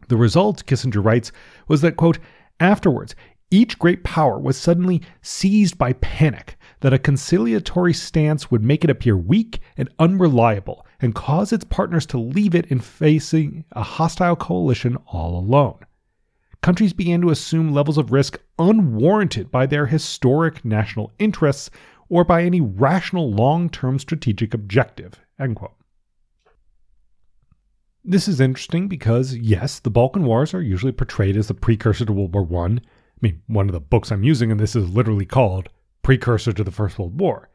The 0.08 0.18
result, 0.18 0.66
Kissinger 0.66 1.04
writes, 1.04 1.32
was 1.68 1.82
that, 1.82 1.96
quote, 1.96 2.20
afterwards, 2.60 3.16
each 3.52 3.78
great 3.78 4.04
power 4.04 4.40
was 4.40 4.58
suddenly 4.58 5.02
seized 5.22 5.78
by 5.78 5.94
panic 5.94 6.58
that 6.82 6.94
a 6.94 7.00
conciliatory 7.00 7.94
stance 7.94 8.50
would 8.50 8.64
make 8.64 8.84
it 8.84 8.90
appear 8.90 9.16
weak 9.16 9.60
and 9.78 9.90
unreliable 10.00 10.86
and 11.00 11.16
cause 11.16 11.54
its 11.54 11.64
partners 11.64 12.06
to 12.08 12.18
leave 12.18 12.56
it 12.56 12.66
in 12.68 12.80
facing 12.80 13.64
a 13.72 13.84
hostile 13.84 14.36
coalition 14.36 14.98
all 15.08 15.38
alone. 15.38 15.80
Countries 16.62 16.94
began 16.94 17.22
to 17.22 17.30
assume 17.30 17.72
levels 17.72 17.98
of 17.98 18.12
risk 18.12 18.40
unwarranted 18.58 19.52
by 19.52 19.68
their 19.68 19.86
historic 19.86 20.66
national 20.66 21.14
interests 21.20 21.70
or 22.10 22.24
by 22.24 22.44
any 22.44 22.62
rational 22.62 23.32
long 23.32 23.70
term 23.70 24.00
strategic 24.00 24.54
objective. 24.54 25.20
This 28.04 28.28
is 28.28 28.40
interesting 28.40 28.88
because, 28.88 29.36
yes, 29.36 29.80
the 29.80 29.90
Balkan 29.90 30.26
Wars 30.26 30.54
are 30.54 30.62
usually 30.62 30.92
portrayed 30.92 31.36
as 31.36 31.48
the 31.48 31.56
precursor 31.56 32.06
to 32.06 32.14
World 32.14 32.36
War 32.36 32.66
I. 32.66 32.74
I 32.76 32.80
mean, 33.22 33.42
one 33.48 33.68
of 33.68 33.74
the 33.74 33.80
books 33.80 34.12
I'm 34.12 34.24
using 34.24 34.52
in 34.52 34.58
this 34.58 34.76
is 34.76 34.90
literally 34.90 35.26
called 35.26 35.70
precursor 36.04 36.54
to 36.54 36.64
the 36.64 36.72
First 36.72 37.00
World 37.00 37.20
War. 37.20 37.50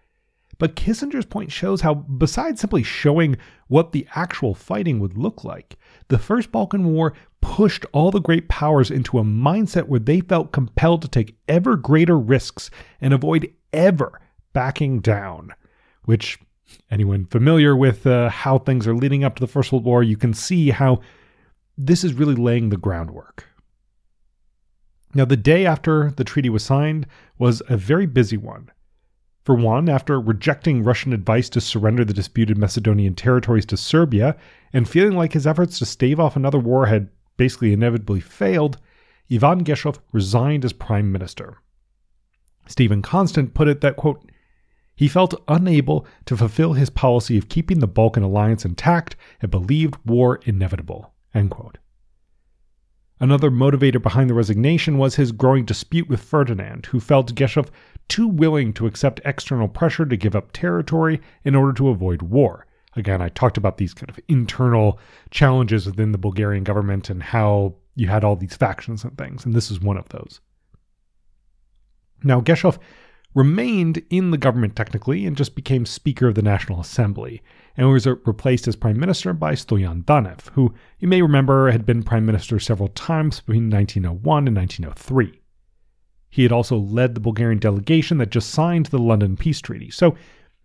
But 0.58 0.76
Kissinger's 0.76 1.24
point 1.24 1.52
shows 1.52 1.80
how, 1.80 1.94
besides 1.94 2.60
simply 2.60 2.82
showing 2.82 3.36
what 3.68 3.92
the 3.92 4.06
actual 4.14 4.54
fighting 4.54 4.98
would 4.98 5.16
look 5.16 5.44
like, 5.44 5.78
the 6.08 6.18
First 6.18 6.50
Balkan 6.50 6.92
War 6.92 7.14
pushed 7.40 7.86
all 7.92 8.10
the 8.10 8.20
great 8.20 8.48
powers 8.48 8.90
into 8.90 9.18
a 9.18 9.24
mindset 9.24 9.86
where 9.86 10.00
they 10.00 10.20
felt 10.20 10.52
compelled 10.52 11.00
to 11.02 11.08
take 11.08 11.38
ever 11.48 11.76
greater 11.76 12.18
risks 12.18 12.70
and 13.00 13.14
avoid 13.14 13.50
ever 13.72 14.20
backing 14.52 15.00
down. 15.00 15.54
Which, 16.04 16.38
anyone 16.90 17.26
familiar 17.26 17.76
with 17.76 18.06
uh, 18.06 18.28
how 18.28 18.58
things 18.58 18.86
are 18.86 18.94
leading 18.94 19.24
up 19.24 19.36
to 19.36 19.40
the 19.40 19.46
First 19.46 19.72
World 19.72 19.84
War, 19.84 20.02
you 20.02 20.16
can 20.16 20.34
see 20.34 20.70
how 20.70 21.00
this 21.76 22.04
is 22.04 22.14
really 22.14 22.34
laying 22.34 22.68
the 22.68 22.76
groundwork. 22.76 23.46
Now, 25.14 25.24
the 25.24 25.36
day 25.36 25.66
after 25.66 26.12
the 26.12 26.24
treaty 26.24 26.50
was 26.50 26.64
signed 26.64 27.06
was 27.38 27.62
a 27.68 27.76
very 27.76 28.06
busy 28.06 28.36
one. 28.36 28.70
For 29.44 29.54
one, 29.54 29.88
after 29.88 30.20
rejecting 30.20 30.84
Russian 30.84 31.12
advice 31.12 31.48
to 31.50 31.60
surrender 31.60 32.04
the 32.04 32.12
disputed 32.12 32.58
Macedonian 32.58 33.14
territories 33.14 33.66
to 33.66 33.76
Serbia 33.76 34.36
and 34.72 34.88
feeling 34.88 35.16
like 35.16 35.32
his 35.32 35.46
efforts 35.46 35.78
to 35.78 35.86
stave 35.86 36.20
off 36.20 36.36
another 36.36 36.58
war 36.58 36.86
had 36.86 37.08
basically 37.36 37.72
inevitably 37.72 38.20
failed, 38.20 38.78
Ivan 39.32 39.64
Geshov 39.64 39.98
resigned 40.12 40.64
as 40.64 40.72
prime 40.72 41.10
minister. 41.10 41.58
Stephen 42.66 43.02
Constant 43.02 43.54
put 43.54 43.66
it 43.66 43.80
that, 43.80 43.96
quote, 43.96 44.30
he 45.00 45.08
felt 45.08 45.42
unable 45.48 46.06
to 46.26 46.36
fulfill 46.36 46.74
his 46.74 46.90
policy 46.90 47.38
of 47.38 47.48
keeping 47.48 47.78
the 47.78 47.86
Balkan 47.86 48.22
alliance 48.22 48.66
intact 48.66 49.16
and 49.40 49.50
believed 49.50 49.96
war 50.04 50.40
inevitable. 50.44 51.14
Another 53.18 53.50
motivator 53.50 54.02
behind 54.02 54.28
the 54.28 54.34
resignation 54.34 54.98
was 54.98 55.14
his 55.14 55.32
growing 55.32 55.64
dispute 55.64 56.06
with 56.10 56.20
Ferdinand, 56.20 56.84
who 56.84 57.00
felt 57.00 57.34
Geshov 57.34 57.70
too 58.08 58.28
willing 58.28 58.74
to 58.74 58.86
accept 58.86 59.22
external 59.24 59.68
pressure 59.68 60.04
to 60.04 60.18
give 60.18 60.36
up 60.36 60.52
territory 60.52 61.22
in 61.44 61.54
order 61.54 61.72
to 61.72 61.88
avoid 61.88 62.20
war. 62.20 62.66
Again, 62.94 63.22
I 63.22 63.30
talked 63.30 63.56
about 63.56 63.78
these 63.78 63.94
kind 63.94 64.10
of 64.10 64.20
internal 64.28 64.98
challenges 65.30 65.86
within 65.86 66.12
the 66.12 66.18
Bulgarian 66.18 66.62
government 66.62 67.08
and 67.08 67.22
how 67.22 67.74
you 67.94 68.08
had 68.08 68.22
all 68.22 68.36
these 68.36 68.54
factions 68.54 69.02
and 69.02 69.16
things, 69.16 69.46
and 69.46 69.54
this 69.54 69.70
is 69.70 69.80
one 69.80 69.96
of 69.96 70.10
those. 70.10 70.42
Now, 72.22 72.42
Geshov 72.42 72.76
remained 73.34 74.02
in 74.10 74.30
the 74.30 74.38
government 74.38 74.74
technically 74.74 75.24
and 75.24 75.36
just 75.36 75.54
became 75.54 75.86
Speaker 75.86 76.28
of 76.28 76.34
the 76.34 76.42
National 76.42 76.80
Assembly, 76.80 77.42
and 77.76 77.88
was 77.88 78.06
replaced 78.06 78.66
as 78.66 78.76
Prime 78.76 78.98
Minister 78.98 79.32
by 79.32 79.54
Stoyan 79.54 80.04
Danev, 80.04 80.48
who 80.50 80.74
you 80.98 81.08
may 81.08 81.22
remember 81.22 81.70
had 81.70 81.86
been 81.86 82.02
Prime 82.02 82.26
Minister 82.26 82.58
several 82.58 82.88
times 82.88 83.40
between 83.40 83.70
1901 83.70 84.48
and 84.48 84.56
1903. 84.56 85.40
He 86.28 86.42
had 86.42 86.52
also 86.52 86.76
led 86.76 87.14
the 87.14 87.20
Bulgarian 87.20 87.58
delegation 87.58 88.18
that 88.18 88.30
just 88.30 88.50
signed 88.50 88.86
the 88.86 88.98
London 88.98 89.36
Peace 89.36 89.60
Treaty, 89.60 89.90
so 89.90 90.16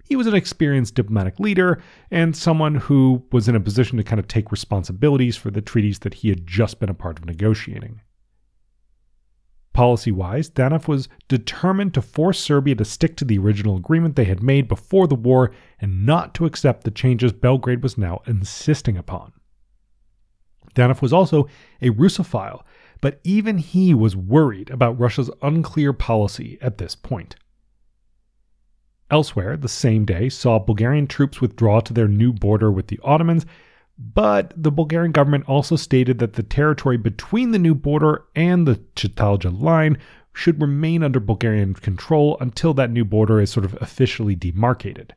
he 0.04 0.15
was 0.15 0.28
an 0.28 0.36
experienced 0.36 0.93
diplomatic 0.93 1.39
leader 1.39 1.82
and 2.12 2.36
someone 2.36 2.75
who 2.75 3.23
was 3.32 3.47
in 3.47 3.56
a 3.56 3.60
position 3.60 3.97
to 3.97 4.04
kind 4.04 4.19
of 4.19 4.28
take 4.28 4.51
responsibilities 4.51 5.36
for 5.36 5.49
the 5.49 5.62
treaties 5.62 5.99
that 5.99 6.13
he 6.13 6.30
had 6.30 6.45
just 6.45 6.80
been 6.80 6.89
a 6.89 6.93
part 6.93 7.17
of 7.17 7.25
negotiating. 7.25 8.01
Policy 9.75 10.11
wise, 10.11 10.49
Danev 10.49 10.88
was 10.88 11.09
determined 11.27 11.93
to 11.95 12.01
force 12.01 12.39
Serbia 12.39 12.75
to 12.75 12.85
stick 12.85 13.17
to 13.17 13.25
the 13.25 13.38
original 13.38 13.75
agreement 13.75 14.15
they 14.15 14.23
had 14.23 14.41
made 14.41 14.69
before 14.69 15.05
the 15.05 15.15
war 15.15 15.51
and 15.81 16.05
not 16.05 16.33
to 16.35 16.45
accept 16.45 16.85
the 16.85 16.91
changes 16.91 17.33
Belgrade 17.33 17.83
was 17.83 17.97
now 17.97 18.21
insisting 18.25 18.95
upon. 18.95 19.33
Danev 20.75 21.01
was 21.01 21.11
also 21.11 21.49
a 21.81 21.89
Russophile, 21.89 22.63
but 23.01 23.19
even 23.25 23.57
he 23.57 23.93
was 23.93 24.15
worried 24.15 24.69
about 24.69 24.97
Russia's 24.97 25.29
unclear 25.41 25.91
policy 25.91 26.57
at 26.61 26.77
this 26.77 26.95
point. 26.95 27.35
Elsewhere, 29.11 29.57
the 29.57 29.67
same 29.67 30.05
day 30.05 30.29
saw 30.29 30.57
Bulgarian 30.57 31.05
troops 31.05 31.41
withdraw 31.41 31.81
to 31.81 31.91
their 31.91 32.07
new 32.07 32.31
border 32.31 32.71
with 32.71 32.88
the 32.88 32.99
Ottomans 33.03 33.45
but 33.97 34.53
the 34.55 34.71
Bulgarian 34.71 35.12
government 35.12 35.47
also 35.47 35.75
stated 35.75 36.19
that 36.19 36.34
the 36.34 36.43
territory 36.43 36.97
between 36.97 37.51
the 37.51 37.60
new 37.60 37.73
border 37.73 38.25
and 38.36 38.67
the 38.67 38.75
Chatalja 38.95 39.51
line 39.58 39.97
should 40.34 40.62
remain 40.62 41.01
under 41.01 41.19
Bulgarian 41.19 41.73
control 41.73 42.38
until 42.41 42.73
that 42.73 42.91
new 42.91 43.05
border 43.05 43.39
is 43.39 43.49
sort 43.49 43.65
of 43.65 43.77
officially 43.81 44.36
demarcated. 44.36 45.15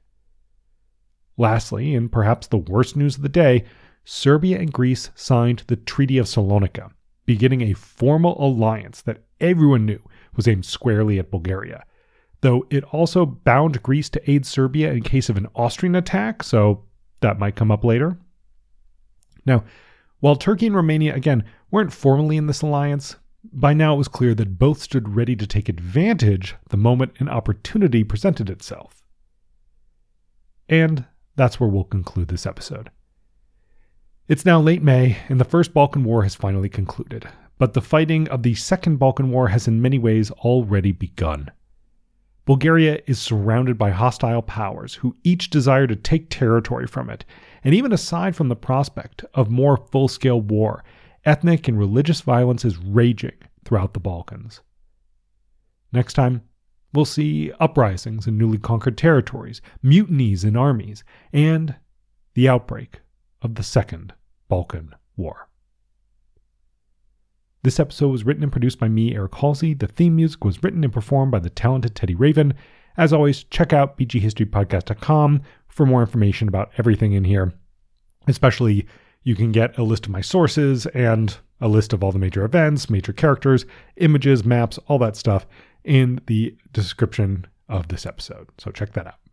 Lastly, 1.37 1.95
and 1.95 2.11
perhaps 2.11 2.47
the 2.47 2.57
worst 2.57 2.97
news 2.97 3.17
of 3.17 3.23
the 3.23 3.29
day, 3.29 3.65
Serbia 4.05 4.59
and 4.59 4.73
Greece 4.73 5.11
signed 5.15 5.65
the 5.67 5.77
Treaty 5.77 6.19
of 6.19 6.27
Salonika, 6.27 6.91
beginning 7.27 7.63
a 7.63 7.75
formal 7.75 8.43
alliance 8.43 9.03
that 9.03 9.25
everyone 9.41 9.87
knew 9.87 10.01
was 10.37 10.49
aimed 10.49 10.65
squarely 10.65 11.19
at 11.19 11.31
Bulgaria. 11.31 11.85
Though 12.41 12.67
it 12.71 12.85
also 12.85 13.27
bound 13.27 13.83
Greece 13.83 14.09
to 14.11 14.31
aid 14.31 14.47
Serbia 14.47 14.93
in 14.93 15.03
case 15.03 15.29
of 15.29 15.37
an 15.37 15.49
Austrian 15.57 15.97
attack, 15.97 16.45
so 16.45 16.85
that 17.21 17.41
might 17.41 17.57
come 17.57 17.73
up 17.73 17.85
later. 17.85 18.19
Now, 19.49 19.65
while 20.21 20.37
Turkey 20.37 20.67
and 20.67 20.77
Romania, 20.77 21.15
again, 21.15 21.43
weren't 21.71 21.93
formally 21.93 22.37
in 22.37 22.47
this 22.47 22.61
alliance, 22.61 23.17
by 23.51 23.73
now 23.73 23.95
it 23.95 23.99
was 23.99 24.07
clear 24.07 24.35
that 24.35 24.59
both 24.59 24.83
stood 24.83 25.17
ready 25.17 25.35
to 25.37 25.47
take 25.47 25.71
advantage 25.71 26.55
the 26.69 26.77
moment 26.77 27.15
an 27.19 27.31
opportunity 27.31 28.05
presented 28.05 28.51
itself. 28.51 29.03
And 30.69 31.07
that's 31.35 31.59
where 31.59 31.69
we'll 31.69 31.85
conclude 31.85 32.29
this 32.29 32.45
episode. 32.45 32.91
It's 34.29 34.45
now 34.45 34.61
late 34.61 34.83
May, 34.83 35.17
and 35.31 35.41
the 35.41 35.47
First 35.47 35.73
Balkan 35.73 36.05
War 36.05 36.25
has 36.25 36.35
finally 36.35 36.69
concluded, 36.69 37.27
but 37.57 37.73
the 37.73 37.81
fighting 37.81 38.29
of 38.29 38.43
the 38.43 38.55
Second 38.55 38.99
Balkan 38.99 39.31
War 39.31 39.49
has 39.49 39.67
in 39.67 39.81
many 39.81 39.99
ways 39.99 40.31
already 40.31 40.93
begun. 40.93 41.51
Bulgaria 42.45 43.01
is 43.07 43.19
surrounded 43.19 43.79
by 43.79 43.91
hostile 43.91 44.43
powers 44.43 44.97
who 44.97 45.17
each 45.25 45.49
desire 45.49 45.87
to 45.87 45.97
take 45.97 46.29
territory 46.29 46.87
from 46.87 47.09
it, 47.09 47.25
and 47.65 47.75
even 47.75 47.93
aside 47.93 48.37
from 48.37 48.49
the 48.49 48.57
prospect 48.57 49.25
of 49.35 49.51
more 49.51 49.77
full 49.77 50.09
scale 50.09 50.41
war, 50.41 50.85
ethnic 51.25 51.69
and 51.69 51.79
religious 51.79 52.21
violence 52.21 52.65
is 52.65 52.79
raging 52.79 53.37
throughout 53.65 53.95
the 53.95 54.01
Balkans. 54.01 54.61
Next 55.93 56.15
time, 56.15 56.43
we'll 56.93 57.05
see 57.05 57.53
uprisings 57.61 58.27
in 58.27 58.39
newly 58.39 58.59
conquered 58.59 58.97
territories, 58.99 59.61
mutinies 59.83 60.45
in 60.45 60.57
armies, 60.57 61.05
and 61.33 61.75
the 62.35 62.49
outbreak 62.49 63.01
of 63.43 63.55
the 63.55 63.63
Second 63.63 64.15
Balkan 64.49 64.95
War. 65.17 65.49
This 67.63 67.81
episode 67.81 68.09
was 68.09 68.25
written 68.25 68.43
and 68.45 68.53
produced 68.53 68.79
by 68.79 68.89
me, 68.89 69.15
Eric 69.15 69.35
Halsey. 69.35 69.75
The 69.75 69.89
theme 69.89 70.17
music 70.17 70.45
was 70.45 70.63
written 70.63 70.85
and 70.85 70.93
performed 70.93 71.33
by 71.33 71.41
the 71.41 71.51
talented 71.51 71.95
Teddy 71.95 72.15
Raven. 72.15 72.55
As 72.97 73.13
always, 73.13 73.45
check 73.45 73.73
out 73.73 73.99
bghistorypodcast.com 73.99 75.43
for 75.79 75.87
more 75.87 76.01
information 76.01 76.49
about 76.49 76.73
everything 76.77 77.13
in 77.13 77.23
here. 77.23 77.53
Especially, 78.27 78.85
you 79.23 79.37
can 79.37 79.53
get 79.53 79.79
a 79.79 79.85
list 79.85 80.07
of 80.07 80.13
my 80.13 80.21
sources 80.21 80.87
and 80.87 81.39
a 81.61 81.69
list 81.69 81.93
of 81.93 82.03
all 82.03 82.11
the 82.11 82.19
major 82.19 82.45
events, 82.45 82.91
major 82.91 83.13
characters, 83.13 83.65
images, 83.97 84.45
maps, 84.45 84.79
all 84.89 84.99
that 84.99 85.15
stuff 85.15 85.47
in 85.85 86.21
the 86.27 86.57
description 86.73 87.47
of 87.69 87.87
this 87.89 88.07
episode. 88.07 88.49
So 88.59 88.73
check 88.73 88.93
that 88.95 89.07
out. 89.07 89.28